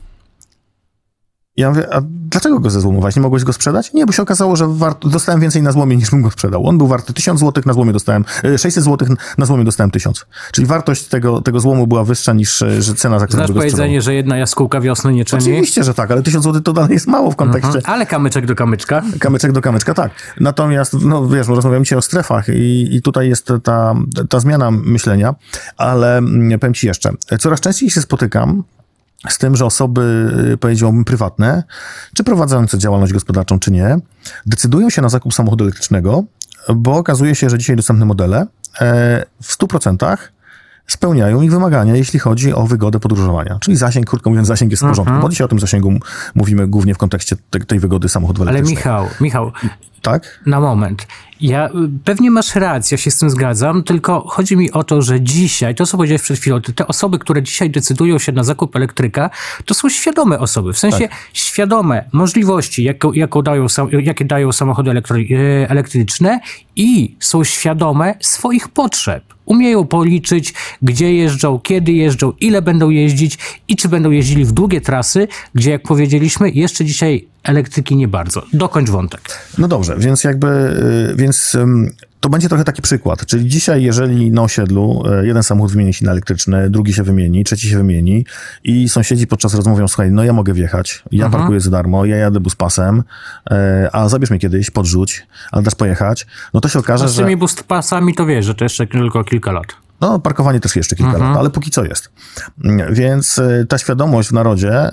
Ja 1.56 1.70
mówię, 1.70 1.94
a 1.94 2.00
dlaczego 2.04 2.60
go 2.60 2.70
zezłomować? 2.70 3.16
Nie 3.16 3.22
mogłeś 3.22 3.44
go 3.44 3.52
sprzedać? 3.52 3.92
Nie, 3.92 4.06
bo 4.06 4.12
się 4.12 4.22
okazało, 4.22 4.56
że 4.56 4.68
wart... 4.68 5.08
dostałem 5.08 5.40
więcej 5.40 5.62
na 5.62 5.72
złomie 5.72 5.96
niż 5.96 6.10
bym 6.10 6.22
go 6.22 6.30
sprzedał. 6.30 6.66
On 6.66 6.78
był 6.78 6.86
warty 6.86 7.12
1000 7.12 7.40
zł, 7.40 7.62
na 7.66 7.72
złomie 7.72 7.92
dostałem 7.92 8.24
600 8.42 8.76
e, 8.76 8.80
zł, 8.80 9.08
na 9.38 9.46
złomie 9.46 9.64
dostałem 9.64 9.90
1000. 9.90 10.26
Czyli 10.52 10.66
wartość 10.66 11.04
tego, 11.04 11.40
tego 11.40 11.60
złomu 11.60 11.86
była 11.86 12.04
wyższa 12.04 12.32
niż 12.32 12.62
e, 12.62 12.82
że 12.82 12.94
cena, 12.94 13.18
za 13.18 13.26
którą 13.26 13.38
Znasz 13.38 13.52
go 13.52 13.60
powiedzenie, 13.60 14.02
że 14.02 14.14
jedna 14.14 14.36
jaskółka 14.36 14.80
wiosny 14.80 15.12
nie 15.12 15.24
czyni? 15.24 15.42
Oczywiście, 15.42 15.84
że 15.84 15.94
tak, 15.94 16.10
ale 16.10 16.22
1000 16.22 16.44
zł 16.44 16.62
to 16.62 16.72
dalej 16.72 16.92
jest 16.92 17.06
mało 17.06 17.30
w 17.30 17.36
kontekście. 17.36 17.76
Mhm, 17.76 17.94
ale 17.94 18.06
kamyczek 18.06 18.46
do 18.46 18.54
kamyczka. 18.54 19.02
Kamyczek 19.20 19.52
do 19.52 19.60
kamyczka, 19.60 19.94
tak. 19.94 20.10
Natomiast, 20.40 20.92
no 21.00 21.28
wiesz, 21.28 21.48
rozmawiamy 21.48 21.84
dzisiaj 21.84 21.98
o 21.98 22.02
strefach 22.02 22.48
i, 22.48 22.96
i 22.96 23.02
tutaj 23.02 23.28
jest 23.28 23.52
ta, 23.62 23.94
ta 24.28 24.40
zmiana 24.40 24.70
myślenia, 24.70 25.34
ale 25.76 26.18
mm, 26.18 26.58
powiem 26.58 26.74
ci 26.74 26.86
jeszcze, 26.86 27.10
coraz 27.38 27.60
częściej 27.60 27.90
się 27.90 28.00
spotykam 28.00 28.62
z 29.28 29.38
tym, 29.38 29.56
że 29.56 29.64
osoby, 29.64 30.30
y, 30.52 30.56
powiedziałbym, 30.56 31.04
prywatne, 31.04 31.62
czy 32.14 32.24
prowadzące 32.24 32.78
działalność 32.78 33.12
gospodarczą, 33.12 33.58
czy 33.58 33.70
nie, 33.70 33.98
decydują 34.46 34.90
się 34.90 35.02
na 35.02 35.08
zakup 35.08 35.34
samochodu 35.34 35.64
elektrycznego, 35.64 36.24
bo 36.74 36.96
okazuje 36.96 37.34
się, 37.34 37.50
że 37.50 37.58
dzisiaj 37.58 37.76
dostępne 37.76 38.04
modele 38.04 38.46
e, 38.80 39.26
w 39.42 39.58
100% 39.58 40.16
spełniają 40.86 41.42
ich 41.42 41.50
wymagania, 41.50 41.96
jeśli 41.96 42.18
chodzi 42.18 42.54
o 42.54 42.66
wygodę 42.66 43.00
podróżowania. 43.00 43.58
Czyli 43.60 43.76
zasięg, 43.76 44.06
krótko 44.06 44.30
mówiąc, 44.30 44.48
zasięg 44.48 44.70
jest 44.70 44.82
w 44.82 44.86
porządku. 44.86 45.10
Mhm. 45.10 45.22
Bo 45.22 45.28
dzisiaj 45.28 45.44
o 45.44 45.48
tym 45.48 45.60
zasięgu 45.60 45.92
mówimy 46.34 46.66
głównie 46.66 46.94
w 46.94 46.98
kontekście 46.98 47.36
tej, 47.50 47.62
tej 47.62 47.80
wygody 47.80 48.08
samochodu 48.08 48.42
elektrycznego. 48.42 48.90
Ale 48.90 49.02
Michał, 49.02 49.20
Michał, 49.20 49.52
tak? 50.02 50.40
Na 50.46 50.60
moment. 50.60 51.06
Ja, 51.44 51.68
y, 51.68 51.70
pewnie 52.04 52.30
masz 52.30 52.54
rację, 52.54 52.94
ja 52.94 53.02
się 53.02 53.10
z 53.10 53.18
tym 53.18 53.30
zgadzam, 53.30 53.82
tylko 53.82 54.24
chodzi 54.28 54.56
mi 54.56 54.72
o 54.72 54.84
to, 54.84 55.02
że 55.02 55.20
dzisiaj, 55.20 55.74
to 55.74 55.86
co 55.86 55.96
powiedziałeś 55.96 56.22
przed 56.22 56.38
chwilą, 56.38 56.60
te 56.60 56.86
osoby, 56.86 57.18
które 57.18 57.42
dzisiaj 57.42 57.70
decydują 57.70 58.18
się 58.18 58.32
na 58.32 58.44
zakup 58.44 58.76
elektryka, 58.76 59.30
to 59.64 59.74
są 59.74 59.88
świadome 59.88 60.38
osoby, 60.38 60.72
w 60.72 60.78
sensie 60.78 61.08
tak. 61.08 61.18
świadome 61.32 62.04
możliwości, 62.12 62.84
jaką, 62.84 63.12
jaką 63.12 63.42
dają, 63.42 63.66
jakie 64.02 64.24
dają 64.24 64.52
samochody 64.52 64.90
y, 64.90 65.66
elektryczne 65.68 66.40
i 66.76 67.16
są 67.20 67.44
świadome 67.44 68.14
swoich 68.20 68.68
potrzeb. 68.68 69.24
Umieją 69.44 69.86
policzyć, 69.86 70.54
gdzie 70.82 71.14
jeżdżą, 71.14 71.58
kiedy 71.58 71.92
jeżdżą, 71.92 72.32
ile 72.40 72.62
będą 72.62 72.90
jeździć 72.90 73.38
i 73.68 73.76
czy 73.76 73.88
będą 73.88 74.10
jeździli 74.10 74.44
w 74.44 74.52
długie 74.52 74.80
trasy, 74.80 75.28
gdzie, 75.54 75.70
jak 75.70 75.82
powiedzieliśmy, 75.82 76.50
jeszcze 76.50 76.84
dzisiaj 76.84 77.33
elektryki 77.44 77.96
nie 77.96 78.08
bardzo. 78.08 78.42
Dokończ 78.52 78.90
wątek. 78.90 79.20
No 79.58 79.68
dobrze, 79.68 79.96
więc 79.98 80.24
jakby, 80.24 80.48
y, 81.12 81.16
więc 81.16 81.56
to 82.24 82.28
będzie 82.28 82.48
trochę 82.48 82.64
taki 82.64 82.82
przykład. 82.82 83.26
Czyli 83.26 83.48
dzisiaj, 83.48 83.82
jeżeli 83.82 84.32
na 84.32 84.42
osiedlu 84.42 85.02
y, 85.22 85.26
jeden 85.26 85.42
samochód 85.42 85.72
wymieni 85.72 85.94
się 85.94 86.04
na 86.04 86.12
elektryczny, 86.12 86.70
drugi 86.70 86.92
się 86.92 87.02
wymieni, 87.02 87.44
trzeci 87.44 87.68
się 87.68 87.76
wymieni 87.76 88.26
i 88.64 88.88
sąsiedzi 88.88 89.26
podczas 89.26 89.54
rozmowy 89.54 89.74
mówią, 89.74 89.88
słuchaj, 89.88 90.10
no 90.10 90.24
ja 90.24 90.32
mogę 90.32 90.52
wjechać, 90.52 91.02
ja 91.12 91.24
mhm. 91.24 91.42
parkuję 91.42 91.60
za 91.60 91.70
darmo, 91.70 92.04
ja 92.04 92.16
jadę 92.16 92.40
buspasem, 92.40 92.98
y, 92.98 93.54
a 93.92 94.08
zabierz 94.08 94.30
mnie 94.30 94.38
kiedyś, 94.38 94.70
podrzuć, 94.70 95.26
ale 95.52 95.62
dasz 95.62 95.74
pojechać, 95.74 96.26
no 96.54 96.60
to 96.60 96.68
się 96.68 96.78
okaże, 96.78 97.08
że... 97.08 97.14
Z 97.14 97.16
tymi 97.16 97.36
buspasami 97.36 98.14
to 98.14 98.26
wiesz, 98.26 98.44
że 98.44 98.54
to 98.54 98.64
jeszcze 98.64 98.86
tylko 98.86 99.24
kilka 99.24 99.52
lat. 99.52 99.66
No, 100.00 100.18
parkowanie 100.18 100.60
też 100.60 100.76
jeszcze 100.76 100.96
kilka 100.96 101.12
mhm. 101.12 101.30
lat, 101.30 101.40
ale 101.40 101.50
póki 101.50 101.70
co 101.70 101.84
jest. 101.84 102.12
Więc 102.90 103.40
ta 103.68 103.78
świadomość 103.78 104.28
w 104.28 104.32
narodzie 104.32 104.90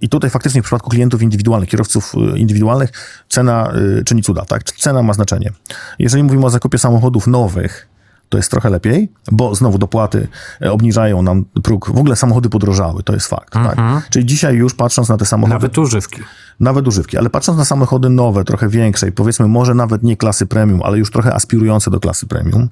I 0.00 0.08
tutaj 0.08 0.30
faktycznie 0.30 0.62
w 0.62 0.64
przypadku 0.64 0.90
klientów 0.90 1.22
indywidualnych, 1.22 1.68
kierowców 1.68 2.14
e, 2.14 2.38
indywidualnych, 2.38 2.92
cena 3.28 3.72
e, 4.00 4.04
czyni 4.04 4.22
cuda, 4.22 4.44
tak? 4.44 4.62
Cena 4.62 5.02
ma 5.02 5.12
znaczenie. 5.12 5.52
Jeżeli 5.98 6.22
mówimy 6.22 6.46
o 6.46 6.50
zakupie 6.50 6.78
samochodów 6.78 7.26
nowych, 7.26 7.88
to 8.28 8.36
jest 8.38 8.50
trochę 8.50 8.70
lepiej, 8.70 9.12
bo 9.32 9.54
znowu 9.54 9.78
dopłaty 9.78 10.28
obniżają 10.70 11.22
nam 11.22 11.44
próg. 11.62 11.90
W 11.90 11.98
ogóle 11.98 12.16
samochody 12.16 12.48
podrożały, 12.48 13.02
to 13.02 13.12
jest 13.12 13.26
fakt. 13.26 13.52
Tak? 13.52 13.78
Mhm. 13.78 14.02
Czyli 14.10 14.26
dzisiaj 14.26 14.54
już 14.54 14.74
patrząc 14.74 15.08
na 15.08 15.16
te 15.16 15.24
samochody. 15.24 15.54
Nawet 15.54 15.78
używki. 15.78 16.20
Nawet 16.60 16.88
używki, 16.88 17.18
ale 17.18 17.30
patrząc 17.30 17.58
na 17.58 17.64
samochody 17.64 18.10
nowe, 18.10 18.44
trochę 18.44 18.68
większe, 18.68 19.12
powiedzmy 19.12 19.48
może 19.48 19.74
nawet 19.74 20.02
nie 20.02 20.16
klasy 20.16 20.46
premium, 20.46 20.82
ale 20.82 20.98
już 20.98 21.10
trochę 21.10 21.34
aspirujące 21.34 21.90
do 21.90 22.00
klasy 22.00 22.26
premium, 22.26 22.68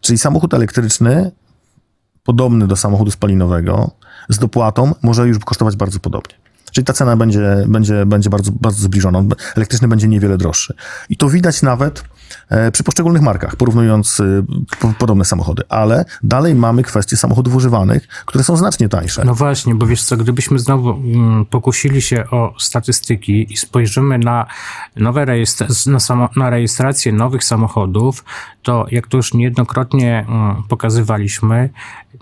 czyli 0.00 0.18
samochód 0.18 0.54
elektryczny, 0.54 1.30
podobny 2.24 2.66
do 2.66 2.76
samochodu 2.76 3.10
spalinowego, 3.10 3.90
z 4.30 4.38
dopłatą 4.38 4.94
może 5.02 5.28
już 5.28 5.38
kosztować 5.38 5.76
bardzo 5.76 6.00
podobnie. 6.00 6.34
Czyli 6.72 6.84
ta 6.84 6.92
cena 6.92 7.16
będzie, 7.16 7.64
będzie, 7.66 8.06
będzie 8.06 8.30
bardzo, 8.30 8.52
bardzo 8.52 8.82
zbliżona. 8.82 9.22
Elektryczny 9.56 9.88
będzie 9.88 10.08
niewiele 10.08 10.38
droższy. 10.38 10.74
I 11.08 11.16
to 11.16 11.28
widać 11.28 11.62
nawet 11.62 12.04
e, 12.48 12.70
przy 12.70 12.82
poszczególnych 12.82 13.22
markach, 13.22 13.56
porównując 13.56 14.20
e, 14.20 14.94
podobne 14.98 15.24
samochody. 15.24 15.62
Ale 15.68 16.04
dalej 16.22 16.54
mamy 16.54 16.82
kwestie 16.82 17.16
samochodów 17.16 17.54
używanych, 17.54 18.08
które 18.08 18.44
są 18.44 18.56
znacznie 18.56 18.88
tańsze. 18.88 19.24
No 19.24 19.34
właśnie, 19.34 19.74
bo 19.74 19.86
wiesz 19.86 20.02
co, 20.02 20.16
gdybyśmy 20.16 20.58
znowu 20.58 20.90
mm, 20.90 21.46
pokusili 21.46 22.02
się 22.02 22.24
o 22.30 22.54
statystyki 22.58 23.52
i 23.52 23.56
spojrzymy 23.56 24.18
na 24.18 24.46
nowe 24.96 25.24
rejestracje, 25.24 25.92
na, 25.92 26.00
samo, 26.00 26.28
na 26.36 26.50
rejestrację 26.50 27.12
nowych 27.12 27.44
samochodów, 27.44 28.24
to 28.62 28.86
jak 28.90 29.06
to 29.06 29.16
już 29.16 29.34
niejednokrotnie 29.34 30.26
mm, 30.28 30.62
pokazywaliśmy, 30.68 31.70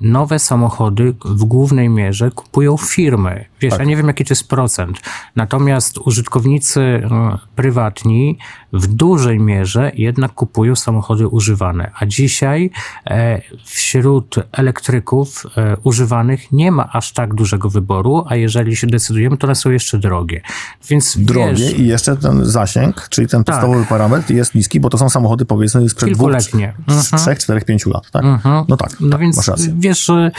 nowe 0.01 0.38
samochody 0.38 1.14
w 1.24 1.44
głównej 1.44 1.88
mierze 1.88 2.31
kupują 2.31 2.77
firmy. 2.77 3.44
Wiesz, 3.61 3.70
tak. 3.70 3.81
ja 3.81 3.87
nie 3.87 3.96
wiem, 3.96 4.07
jaki 4.07 4.24
to 4.24 4.33
jest 4.33 4.48
1000%. 4.48 4.92
Natomiast 5.37 5.98
użytkownicy 5.98 6.81
e, 6.81 7.38
prywatni 7.57 8.38
w 8.72 8.87
dużej 8.87 9.40
mierze 9.40 9.92
jednak 9.94 10.33
kupują 10.33 10.76
samochody 10.76 11.28
używane. 11.28 11.90
A 12.00 12.07
dzisiaj 12.07 12.70
e, 13.07 13.40
wśród 13.64 14.35
elektryków 14.52 15.46
e, 15.57 15.76
używanych 15.85 16.52
nie 16.52 16.72
ma 16.72 16.88
aż 16.92 17.12
tak 17.12 17.35
dużego 17.35 17.70
wyboru, 17.70 18.24
a 18.28 18.37
jeżeli 18.37 18.76
się 18.76 18.87
decydujemy, 18.87 19.37
to 19.37 19.46
one 19.46 19.54
są 19.54 19.70
jeszcze 19.70 19.98
drogie. 19.98 20.40
Więc 20.88 21.18
Drogie 21.18 21.52
wiesz, 21.64 21.78
i 21.78 21.87
jeszcze 21.87 22.16
ten 22.16 22.44
zasięg, 22.46 23.07
czyli 23.11 23.28
ten 23.28 23.44
Tak. 23.44 23.54
podstawowy 23.57 23.85
parametr 23.87 24.31
jest 24.33 24.54
niski, 24.54 24.81
bo 24.81 24.90
to 24.90 24.98
są 24.98 25.09
samochody 25.09 25.44
powiedzmy 25.44 25.88
sprzed 25.88 26.12
dwóch, 26.12 26.31
trz- 26.31 27.16
trzech, 27.16 27.38
czterech, 27.38 27.64
pięciu 27.64 27.90
lat, 27.90 28.11
tak? 28.11 28.24
No 28.68 28.76
tak, 28.76 29.00
No 29.00 29.11
tak 29.11 29.20
więc 29.20 29.37
masz 29.37 29.48
rację. 29.48 29.74
wiesz, 29.78 30.11
e, 30.11 30.31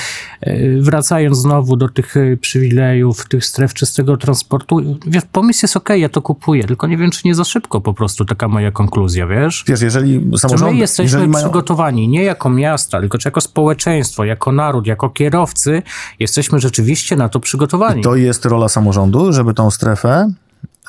wracając 0.81 1.37
znowu 1.37 1.75
do 1.75 1.89
tych 1.89 2.15
przywilejów, 2.41 3.27
tych 3.27 3.45
stref 3.45 3.73
czystego 3.73 4.17
transportu, 4.17 4.97
wiesz, 5.07 5.23
pomysł 5.31 5.59
jest 5.63 5.77
okej, 5.77 6.01
ja 6.01 6.09
to 6.09 6.21
kupuję, 6.21 6.63
tylko 6.63 6.87
nie 6.87 6.97
wiem, 6.97 7.11
czy 7.11 7.21
nie 7.25 7.35
za 7.35 7.43
szybko 7.43 7.81
po 7.81 7.93
prostu, 7.93 8.18
taka 8.25 8.47
moja 8.47 8.71
konkluzja, 8.71 9.27
wiesz? 9.27 9.63
Wiesz, 9.67 9.81
jeżeli 9.81 10.19
Czy 10.19 10.25
my 10.25 10.37
samorządy, 10.37 10.75
jesteśmy 10.75 11.27
mają, 11.27 11.45
przygotowani 11.45 12.07
nie 12.07 12.23
jako 12.23 12.49
miasta, 12.49 12.99
tylko 12.99 13.17
czy 13.17 13.27
jako 13.27 13.41
społeczeństwo, 13.41 14.23
jako 14.25 14.51
naród, 14.51 14.87
jako 14.87 15.09
kierowcy, 15.09 15.81
jesteśmy 16.19 16.59
rzeczywiście 16.59 17.15
na 17.15 17.29
to 17.29 17.39
przygotowani. 17.39 18.03
to 18.03 18.15
jest 18.15 18.45
rola 18.45 18.69
samorządu, 18.69 19.33
żeby 19.33 19.53
tą 19.53 19.71
strefę 19.71 20.31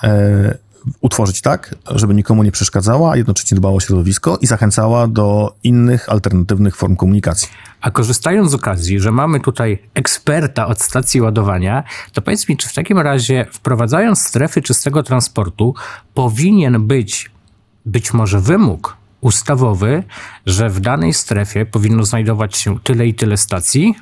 e, 0.02 0.58
utworzyć 1.00 1.40
tak, 1.40 1.74
żeby 1.94 2.14
nikomu 2.14 2.42
nie 2.42 2.52
przeszkadzała, 2.52 3.12
a 3.12 3.16
jednocześnie 3.16 3.56
dbała 3.56 3.74
o 3.74 3.80
środowisko 3.80 4.38
i 4.40 4.46
zachęcała 4.46 5.06
do 5.06 5.54
innych, 5.62 6.08
alternatywnych 6.08 6.76
form 6.76 6.96
komunikacji. 6.96 7.48
A 7.80 7.90
korzystając 7.90 8.50
z 8.50 8.54
okazji, 8.54 9.00
że 9.00 9.12
mamy 9.12 9.40
tutaj 9.40 9.78
eksperta 9.94 10.66
od 10.66 10.82
stacji 10.82 11.20
ładowania, 11.20 11.84
to 12.12 12.22
powiedz 12.22 12.48
mi, 12.48 12.56
czy 12.56 12.68
w 12.68 12.72
takim 12.72 12.98
razie 12.98 13.46
wprowadzając 13.52 14.20
strefy 14.22 14.62
czystego 14.62 15.02
transportu 15.02 15.74
powinien 16.14 16.86
być 16.86 17.30
być 17.86 18.14
może 18.14 18.40
wymóg 18.40 18.96
ustawowy, 19.20 20.04
że 20.46 20.68
w 20.68 20.80
danej 20.80 21.14
strefie 21.14 21.66
powinno 21.66 22.04
znajdować 22.04 22.56
się 22.56 22.80
tyle 22.80 23.06
i 23.06 23.14
tyle 23.14 23.36
stacji? 23.36 23.94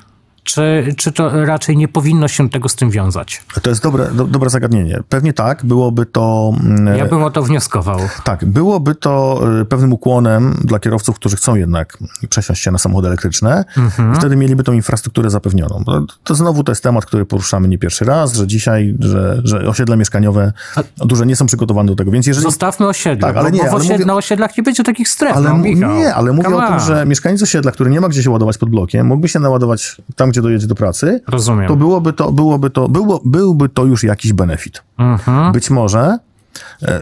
Czy, 0.53 0.95
czy 0.97 1.13
to 1.13 1.45
raczej 1.47 1.77
nie 1.77 1.89
powinno 1.89 2.29
się 2.29 2.51
tego 2.51 2.69
z 2.69 2.75
tym 2.77 2.91
wiązać? 2.91 3.43
To 3.63 3.71
jest 3.71 3.83
dobre, 3.83 4.11
do, 4.13 4.25
dobre 4.25 4.51
zagadnienie. 4.51 5.01
Pewnie 5.09 5.33
tak, 5.33 5.65
byłoby 5.65 6.07
to... 6.07 6.53
mm, 6.65 6.97
Ja 6.99 7.07
bym 7.07 7.23
o 7.23 7.31
to 7.31 7.43
wnioskował. 7.43 7.99
Tak, 8.25 8.45
byłoby 8.45 8.95
to 8.95 9.41
y, 9.61 9.65
pewnym 9.65 9.93
ukłonem 9.93 10.55
dla 10.65 10.79
kierowców, 10.79 11.17
którzy 11.17 11.37
chcą 11.37 11.55
jednak 11.55 11.99
przesiąść 12.29 12.63
się 12.63 12.71
na 12.71 12.79
samochody 12.79 13.09
elektryczne. 13.09 13.65
Mhm. 13.77 14.15
Wtedy 14.15 14.37
mieliby 14.37 14.63
tą 14.63 14.73
infrastrukturę 14.73 15.31
zapewnioną. 15.31 15.85
To, 15.87 16.03
to 16.25 16.35
znowu 16.35 16.65
to 16.65 16.73
jest 16.73 16.83
temat, 16.83 17.07
który 17.07 17.27
poruszamy 17.27 17.69
nie 17.69 17.79
pierwszy 17.79 18.05
raz, 18.05 18.35
że 18.35 18.47
dzisiaj, 18.47 18.95
że, 19.01 19.41
że 19.45 19.69
osiedla 19.69 19.97
mieszkaniowe 19.97 20.53
duże 20.97 21.27
nie 21.27 21.37
są 21.37 21.47
przygotowane 21.47 21.87
do 21.89 21.97
tego. 21.97 22.11
Więc 22.11 22.27
jeżeli 22.27 22.45
Zostawmy 22.47 22.87
osiedla, 22.89 23.29
Tak, 23.29 23.37
ale 23.37 23.51
bo, 23.51 23.57
nie, 23.57 23.63
bo 23.63 23.69
w 23.71 23.75
ale 23.75 23.85
osied- 23.85 23.93
mówię- 23.93 24.05
na 24.05 24.15
osiedlach 24.15 24.57
nie 24.57 24.63
będzie 24.63 24.83
takich 24.85 25.09
stref. 25.09 25.37
Ale 25.37 25.51
no, 25.51 25.89
nie, 25.95 26.15
ale 26.15 26.33
mówię 26.33 26.45
Come 26.45 26.57
o 26.57 26.61
tym, 26.67 26.73
on. 26.75 26.81
że 26.81 27.07
mieszkaniec 27.07 27.43
osiedla, 27.43 27.73
który 27.73 27.91
nie 27.91 28.01
ma 28.01 28.09
gdzie 28.09 28.23
się 28.23 28.31
ładować 28.31 28.59
pod 28.59 28.71
blokiem, 28.71 29.07
mógłby 29.07 29.29
się 29.29 29.39
naładować 29.39 29.97
tam, 30.17 30.31
gdzie 30.31 30.38
dojedzie 30.42 30.66
do 30.66 30.74
pracy, 30.74 31.20
Rozumiem. 31.29 31.68
to 31.68 31.77
byłoby 31.77 32.12
to, 32.12 32.33
byłoby 32.33 32.70
to, 32.70 32.88
było, 32.88 33.20
byłby 33.24 33.68
to 33.68 33.85
już 33.85 34.05
jakiś 34.05 34.33
benefit. 34.33 34.83
Mhm. 34.98 35.53
Być 35.53 35.70
może 35.70 36.18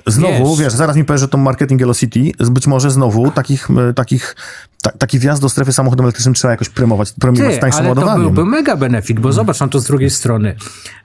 znowu, 0.06 0.56
Wiesz. 0.56 0.64
wiesz, 0.64 0.72
zaraz 0.72 0.96
mi 0.96 1.04
powiesz, 1.04 1.20
że 1.20 1.28
to 1.28 1.38
marketing 1.38 1.80
Velocity, 1.80 2.20
być 2.50 2.66
może 2.66 2.90
znowu 2.90 3.30
takich, 3.30 3.68
e, 3.90 3.94
takich 3.94 4.36
ta, 4.82 4.90
taki 4.92 5.18
wjazd 5.18 5.42
do 5.42 5.48
strefy 5.48 5.72
samochodem 5.72 6.04
elektrycznym 6.06 6.34
trzeba 6.34 6.50
jakoś 6.52 6.68
premiować, 6.68 7.12
premiować 7.20 7.54
Ty, 7.54 7.60
tańszym 7.60 7.80
ale 7.86 7.94
to 7.94 8.00
ładowaniem. 8.00 8.22
byłby 8.34 8.50
mega 8.50 8.76
benefit, 8.76 9.20
bo 9.20 9.32
zobacz 9.32 9.60
na 9.60 9.68
to 9.68 9.80
z 9.80 9.84
drugiej 9.86 10.10
strony. 10.10 10.56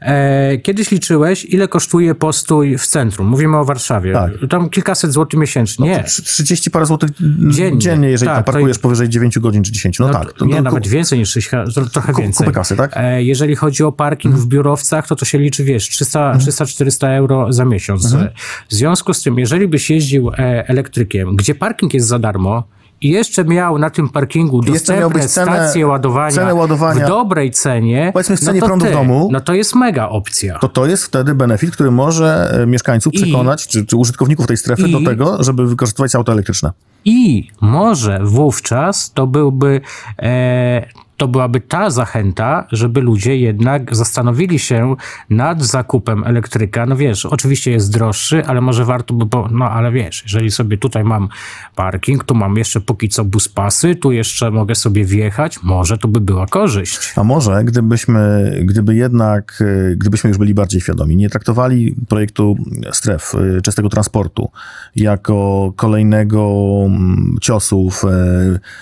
E, 0.02 0.58
kiedyś 0.58 0.92
liczyłeś, 0.92 1.46
ile 1.46 1.68
kosztuje 1.68 2.16
postój 2.16 2.78
w 2.78 2.88
centrum. 2.88 3.28
Mówimy 3.28 3.58
o 3.58 3.66
Warszawie. 3.66 4.14
Tak. 4.14 4.32
Tam 4.50 4.70
kilkaset 4.70 5.12
złotych 5.14 5.40
miesięcznie. 5.40 5.90
Nie. 5.90 6.04
Trzy- 6.04 6.24
30 6.24 6.72
parę 6.72 6.86
złotych 6.86 7.10
Dziennie. 7.50 7.80
dziennie, 7.80 8.10
jeżeli 8.10 8.28
Tak, 8.30 8.36
tam 8.38 8.44
to 8.44 8.52
parkujesz 8.52 8.80
powyżej 8.80 9.10
9 9.10 9.40
godzin 9.40 9.64
czy 9.64 9.72
10. 9.72 10.00
No, 10.00 10.08
No 10.08 10.14
tak. 10.14 10.34
to, 10.34 10.46
nie, 10.46 10.62
nawet 10.62 10.88
więcej 10.88 11.20
niż 11.20 11.30
6, 11.32 11.50
tro- 11.50 11.90
trochę 11.90 12.14
Ku- 12.14 12.22
więcej. 12.22 12.46
kupy 12.48 12.56
kasy, 12.56 12.76
tak? 12.76 12.92
E, 12.96 13.24
jeżeli 13.24 13.56
chodzi 13.56 13.84
o 13.84 13.92
parking 13.92 14.36
w 14.36 14.48
biurowcach, 14.48 15.08
to 15.08 15.16
to 15.16 15.26
się 15.26 15.38
liczy, 15.38 15.64
wiesz, 15.64 15.90
300 15.90 16.20
Mhm. 16.20 16.40
300-400 16.40 17.08
euro 17.08 17.54
za 17.54 17.66
miesiąc. 17.66 18.14
E, 18.14 18.32
W 18.70 18.74
związku 18.74 19.14
z 19.14 19.24
tym, 19.24 19.40
jeżeli 19.40 19.68
byś 19.68 19.90
jeździł 19.90 20.30
e, 20.30 20.34
elektrykiem, 20.68 21.36
gdzie 21.36 21.56
parking 21.56 21.94
jest 21.94 22.08
za 22.08 22.20
darmo, 22.20 22.64
i 23.04 23.10
jeszcze 23.10 23.44
miał 23.46 23.78
na 23.78 23.90
tym 23.90 24.10
parkingu 24.10 24.62
dostępne 24.62 25.28
stacje 25.30 25.88
ładowania, 25.88 26.32
cenę 26.36 26.54
ładowania- 26.56 27.06
w 27.06 27.08
dobrej 27.08 27.52
cenie, 27.52 28.10
Powiedzmy 28.14 28.38
w 28.38 28.40
cenie 28.40 28.60
no 28.60 28.66
prądu 28.66 28.86
w 28.86 28.88
ty, 28.88 28.94
domu. 28.94 29.30
No 29.32 29.40
to 29.40 29.54
jest 29.54 29.76
mega 29.76 30.10
opcja. 30.10 30.60
to 30.60 30.70
to 30.70 30.86
jest 30.86 31.04
wtedy 31.06 31.36
benefit, 31.36 31.72
który 31.72 31.92
może 31.92 32.58
e, 32.64 32.66
mieszkańców 32.66 33.14
I- 33.14 33.18
przekonać, 33.24 33.68
czy, 33.68 33.86
czy 33.86 33.96
użytkowników 33.98 34.48
tej 34.48 34.58
strefy 34.58 34.88
i- 34.88 34.92
do 34.92 35.02
tego, 35.10 35.44
żeby 35.44 35.68
wykorzystywać 35.68 36.16
auto 36.16 36.32
elektryczne. 36.32 36.72
I 37.06 37.48
może 37.62 38.20
wówczas 38.24 39.12
to 39.14 39.28
byłby, 39.28 39.82
e, 40.20 40.86
to 41.22 41.28
byłaby 41.28 41.62
ta 41.62 41.90
zachęta, 41.90 42.68
żeby 42.72 43.02
ludzie 43.02 43.38
jednak 43.38 43.96
zastanowili 43.96 44.60
się 44.60 44.96
nad 45.30 45.64
zakupem 45.64 46.24
elektryka. 46.24 46.86
No 46.86 46.96
wiesz, 46.96 47.26
oczywiście 47.26 47.72
jest 47.72 47.94
droższy, 47.94 48.46
ale 48.46 48.62
może 48.62 48.86
warto 48.86 49.14
by, 49.14 49.26
bo, 49.26 49.48
no 49.52 49.66
ale 49.66 49.92
wiesz, 49.92 50.24
jeżeli 50.24 50.52
sobie 50.52 50.78
tutaj 50.78 51.04
mam 51.04 51.30
parking, 51.76 52.24
tu 52.24 52.36
mam 52.36 52.58
jeszcze 52.58 52.82
póki 52.82 53.10
co 53.10 53.26
bus 53.26 53.50
pasy, 53.50 53.96
tu 53.96 54.12
jeszcze 54.12 54.52
mogę 54.52 54.76
sobie 54.76 55.06
wjechać, 55.06 55.64
może 55.64 55.98
to 55.98 56.08
by 56.08 56.22
była 56.22 56.46
korzyść. 56.46 57.14
A 57.16 57.24
może 57.24 57.64
gdybyśmy, 57.64 58.52
gdyby 58.64 58.96
jednak, 58.96 59.64
e, 59.92 59.96
gdybyśmy 59.96 60.28
już 60.28 60.38
byli 60.38 60.54
bardziej 60.54 60.82
świadomi, 60.82 61.16
nie 61.16 61.30
traktowali 61.30 61.96
projektu 62.10 62.56
stref 62.92 63.36
e, 63.58 63.62
czystego 63.62 63.90
transportu 63.90 64.52
jako 64.96 65.74
kolejnego 65.76 66.52
mm, 66.86 67.38
ciosu 67.42 67.90
w, 67.90 68.06
e, 68.06 68.08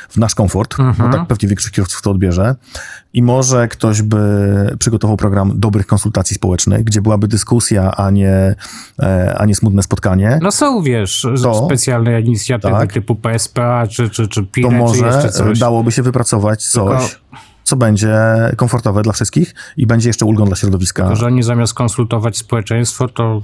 w 0.10 0.18
nasz 0.18 0.36
komfort, 0.36 0.76
bo 0.98 1.10
tak 1.10 1.28
pewnie 1.28 1.50
większość 1.50 1.74
kierowców 1.74 2.02
to 2.02 2.12
i 3.14 3.22
może 3.24 3.68
ktoś 3.68 4.02
by 4.02 4.20
przygotował 4.80 5.18
program 5.18 5.52
dobrych 5.60 5.88
konsultacji 5.88 6.36
społecznych, 6.36 6.84
gdzie 6.84 7.02
byłaby 7.02 7.28
dyskusja, 7.28 7.92
a 7.96 8.10
nie, 8.12 8.56
e, 9.00 9.36
a 9.38 9.46
nie 9.46 9.56
smutne 9.56 9.84
spotkanie, 9.84 10.40
No 10.42 10.52
są, 10.52 10.82
wiesz, 10.82 11.28
To- 11.44 11.66
specjalne 11.66 12.22
inicjatywy 12.22 12.74
tak. 12.74 12.94
typu 12.94 13.16
PSPA, 13.16 13.88
czy, 13.88 14.10
czy, 14.10 14.28
czy 14.28 14.44
PIRE, 14.44 14.70
to 14.70 14.72
czy 14.72 14.78
może 14.80 15.06
jeszcze 15.06 15.30
coś. 15.30 15.60
dałoby 15.60 15.92
się 15.92 16.02
wypracować 16.04 16.68
coś, 16.68 17.10
Tylko- 17.12 17.40
co 17.64 17.76
będzie 17.76 18.18
komfortowe 18.56 19.02
dla 19.02 19.14
wszystkich 19.14 19.56
i 19.78 19.88
będzie 19.88 20.10
jeszcze 20.10 20.26
ulgą 20.26 20.46
dla 20.46 20.56
środowiska. 20.56 21.10
To, 21.10 21.16
że 21.16 21.26
oni 21.26 21.44
zamiast 21.44 21.74
konsultować 21.74 22.38
społeczeństwo, 22.38 23.08
to 23.08 23.42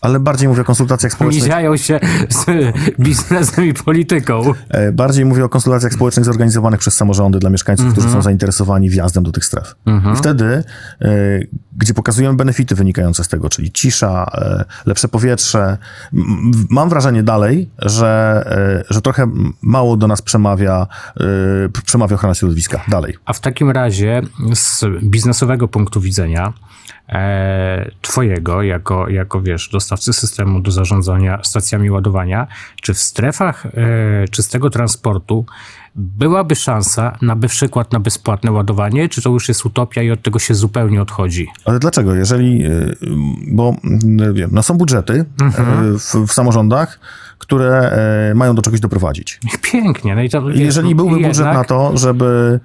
Ale 0.00 0.20
bardziej 0.20 0.48
mówię 0.48 0.62
o 0.62 0.64
konsultacjach 0.64 1.12
społecznych. 1.12 1.42
miziają 1.44 1.76
się 1.76 2.00
z 2.28 2.46
biznesem 3.00 3.64
i 3.64 3.74
polityką. 3.74 4.42
E, 4.68 4.92
Bardziej 4.92 5.24
mówię 5.24 5.44
o 5.44 5.48
konsultacjach 5.48 5.92
społecznych 5.92 6.24
zorganizowanych 6.24 6.80
przez 6.80 6.94
samorządy 6.96 7.38
dla 7.38 7.50
mieszkańców, 7.50 7.86
którzy 7.92 8.06
Mhm. 8.06 8.22
są 8.22 8.24
zainteresowani 8.24 8.90
wjazdem 8.90 9.24
do 9.24 9.32
tych 9.32 9.44
stref. 9.44 9.74
I 10.12 10.16
wtedy, 10.16 10.64
e, 11.02 11.08
gdzie 11.76 11.94
pokazujemy 11.94 12.36
benefity 12.36 12.74
wynikające 12.74 13.24
z 13.24 13.28
tego, 13.28 13.48
czyli 13.48 13.72
cisza, 13.72 14.26
e, 14.34 14.64
lepsze 14.86 15.08
powietrze, 15.08 15.78
mam 16.70 16.88
wrażenie 16.88 17.22
dalej, 17.22 17.70
że, 17.78 18.84
że 18.90 19.00
trochę 19.02 19.26
mało 19.62 19.96
do 19.96 20.06
nas 20.06 20.22
przemawia, 20.22 20.86
przemawia 21.84 22.14
ochrona 22.14 22.34
środowiska. 22.34 22.80
Dalej. 22.88 23.14
A 23.24 23.32
w 23.32 23.40
takim 23.40 23.70
razie 23.70 24.22
z 24.54 24.84
biznesowego 25.02 25.68
punktu 25.68 26.00
widzenia 26.00 26.52
e, 27.08 27.90
twojego, 28.02 28.62
jako, 28.62 29.08
jako 29.08 29.40
wiesz, 29.42 29.68
dostawcy 29.90 30.12
systemu 30.12 30.60
do 30.60 30.70
zarządzania 30.70 31.38
stacjami 31.42 31.90
ładowania, 31.90 32.46
czy 32.82 32.94
w 32.94 32.98
strefach 32.98 33.66
e, 33.66 33.70
czystego 34.28 34.70
transportu 34.70 35.46
byłaby 35.94 36.54
szansa 36.54 37.18
na 37.22 37.36
przykład 37.36 37.92
na 37.92 38.00
bezpłatne 38.00 38.52
ładowanie, 38.52 39.08
czy 39.08 39.22
to 39.22 39.30
już 39.30 39.48
jest 39.48 39.66
utopia 39.66 40.02
i 40.02 40.10
od 40.10 40.22
tego 40.22 40.38
się 40.38 40.54
zupełnie 40.54 41.02
odchodzi? 41.02 41.48
Ale 41.64 41.78
dlaczego? 41.78 42.14
Jeżeli, 42.14 42.66
y, 42.66 42.96
bo 43.52 43.76
wiem, 44.32 44.50
no 44.52 44.62
są 44.62 44.74
budżety 44.78 45.12
y, 45.12 45.24
w, 45.98 46.26
w 46.26 46.32
samorządach, 46.32 47.00
które 47.38 47.92
mają 48.34 48.54
do 48.54 48.62
czegoś 48.62 48.80
doprowadzić. 48.80 49.40
Pięknie. 49.72 50.14
No 50.14 50.22
i 50.22 50.30
to, 50.30 50.50
Jeżeli 50.50 50.94
byłby 50.94 51.12
jednak, 51.12 51.30
budżet 51.30 51.46
na 51.46 51.64
to, 51.64 51.96
żeby, 51.96 52.60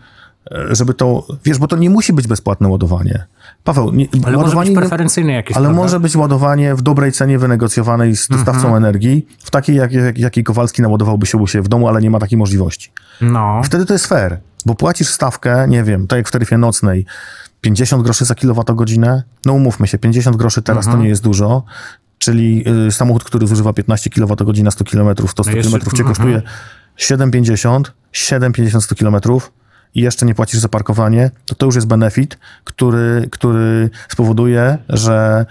e, 0.52 0.76
żeby 0.76 0.94
to, 0.94 1.28
wiesz, 1.46 1.58
bo 1.58 1.68
to 1.68 1.78
nie 1.78 1.90
musi 1.90 2.14
być 2.14 2.28
bezpłatne 2.28 2.68
ładowanie. 2.68 3.26
Paweł, 3.66 3.92
nie, 3.92 4.08
Ale 4.26 4.38
może 4.38 4.56
być 4.58 4.72
preferencyjne 4.76 5.34
jakieś, 5.34 5.58
ale 5.58 5.66
prawda? 5.66 5.82
może 5.82 6.00
być 6.00 6.16
ładowanie 6.16 6.76
w 6.76 6.82
dobrej 6.82 7.12
cenie 7.12 7.40
wynegocjowanej 7.40 8.16
z 8.16 8.28
dostawcą 8.28 8.62
Mhm. 8.68 8.76
energii, 8.76 9.28
w 9.40 9.52
takiej, 9.52 9.76
jak, 9.76 9.92
jak, 9.92 10.18
jakiej 10.18 10.44
Kowalski 10.44 10.82
naładowałby 10.82 11.26
się 11.26 11.38
u 11.38 11.48
siebie 11.48 11.62
w 11.64 11.68
domu, 11.68 11.88
ale 11.88 12.02
nie 12.02 12.10
ma 12.10 12.20
takiej 12.20 12.38
możliwości. 12.38 12.92
No. 13.22 13.62
Wtedy 13.64 13.86
to 13.86 13.94
jest 13.94 14.08
fair, 14.08 14.40
bo 14.66 14.76
płacisz 14.76 15.08
stawkę, 15.08 15.66
nie 15.70 15.84
wiem, 15.84 16.08
tak 16.08 16.18
jak 16.18 16.28
w 16.28 16.32
taryfie 16.32 16.58
nocnej, 16.58 17.06
50 17.62 18.04
groszy 18.04 18.26
za 18.26 18.36
kilowatogodzinę. 18.36 19.24
No 19.46 19.54
umówmy 19.54 19.88
się, 19.88 19.98
50 19.98 20.38
groszy 20.38 20.62
teraz 20.62 20.86
Mhm. 20.86 20.98
to 20.98 21.04
nie 21.04 21.10
jest 21.10 21.24
dużo, 21.24 21.64
czyli 22.18 22.64
y, 22.88 22.92
samochód, 22.92 23.24
który 23.24 23.48
zużywa 23.48 23.74
15 23.74 24.10
kWh 24.10 24.64
na 24.64 24.72
100 24.72 24.86
km, 24.86 25.16
to 25.16 25.28
100 25.28 25.44
No 25.44 25.52
km 25.52 25.64
cię 25.72 26.04
mhm. 26.04 26.08
kosztuje 26.08 26.42
7,50, 26.98 27.82
7,50 28.14 28.82
100 28.82 28.96
km 28.96 29.16
i 29.96 30.02
jeszcze 30.02 30.26
nie 30.26 30.36
płacisz 30.36 30.60
za 30.60 30.70
parkowanie, 30.70 31.32
to 31.46 31.56
to 31.56 31.66
już 31.66 31.76
jest 31.76 31.88
benefit, 31.88 32.38
który, 32.64 33.28
który 33.32 33.90
spowoduje, 34.10 34.78
że 34.90 35.46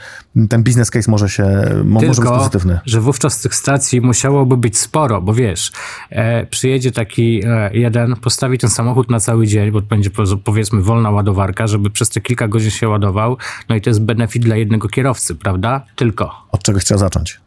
ten 0.48 0.62
business 0.62 0.90
case 0.90 1.10
może 1.10 1.28
się, 1.28 1.44
mo- 1.84 1.84
może 1.84 2.06
być 2.06 2.16
Tylko, 2.16 2.36
pozytywny. 2.38 2.80
że 2.86 3.00
wówczas 3.00 3.40
tych 3.40 3.54
stacji 3.54 4.00
musiałoby 4.00 4.56
być 4.56 4.78
sporo, 4.78 5.22
bo 5.22 5.34
wiesz, 5.34 5.72
e, 6.10 6.46
przyjedzie 6.46 6.92
taki 6.92 7.42
e, 7.46 7.70
jeden, 7.72 8.16
postawi 8.16 8.58
ten 8.58 8.70
samochód 8.70 9.10
na 9.10 9.20
cały 9.20 9.46
dzień, 9.46 9.70
bo 9.70 9.80
będzie 9.80 10.10
po- 10.10 10.36
powiedzmy 10.44 10.82
wolna 10.82 11.10
ładowarka, 11.10 11.66
żeby 11.66 11.90
przez 11.90 12.08
te 12.08 12.20
kilka 12.20 12.48
godzin 12.48 12.70
się 12.70 12.88
ładował, 12.88 13.36
no 13.68 13.76
i 13.76 13.80
to 13.80 13.90
jest 13.90 14.02
benefit 14.02 14.42
dla 14.42 14.56
jednego 14.56 14.88
kierowcy, 14.88 15.34
prawda? 15.34 15.84
Tylko. 15.96 16.30
Od 16.52 16.62
czegoś 16.62 16.84
trzeba 16.84 16.98
zacząć. 16.98 17.40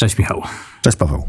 Cześć 0.00 0.18
Michał. 0.18 0.42
Cześć 0.82 0.96
Paweł. 0.96 1.24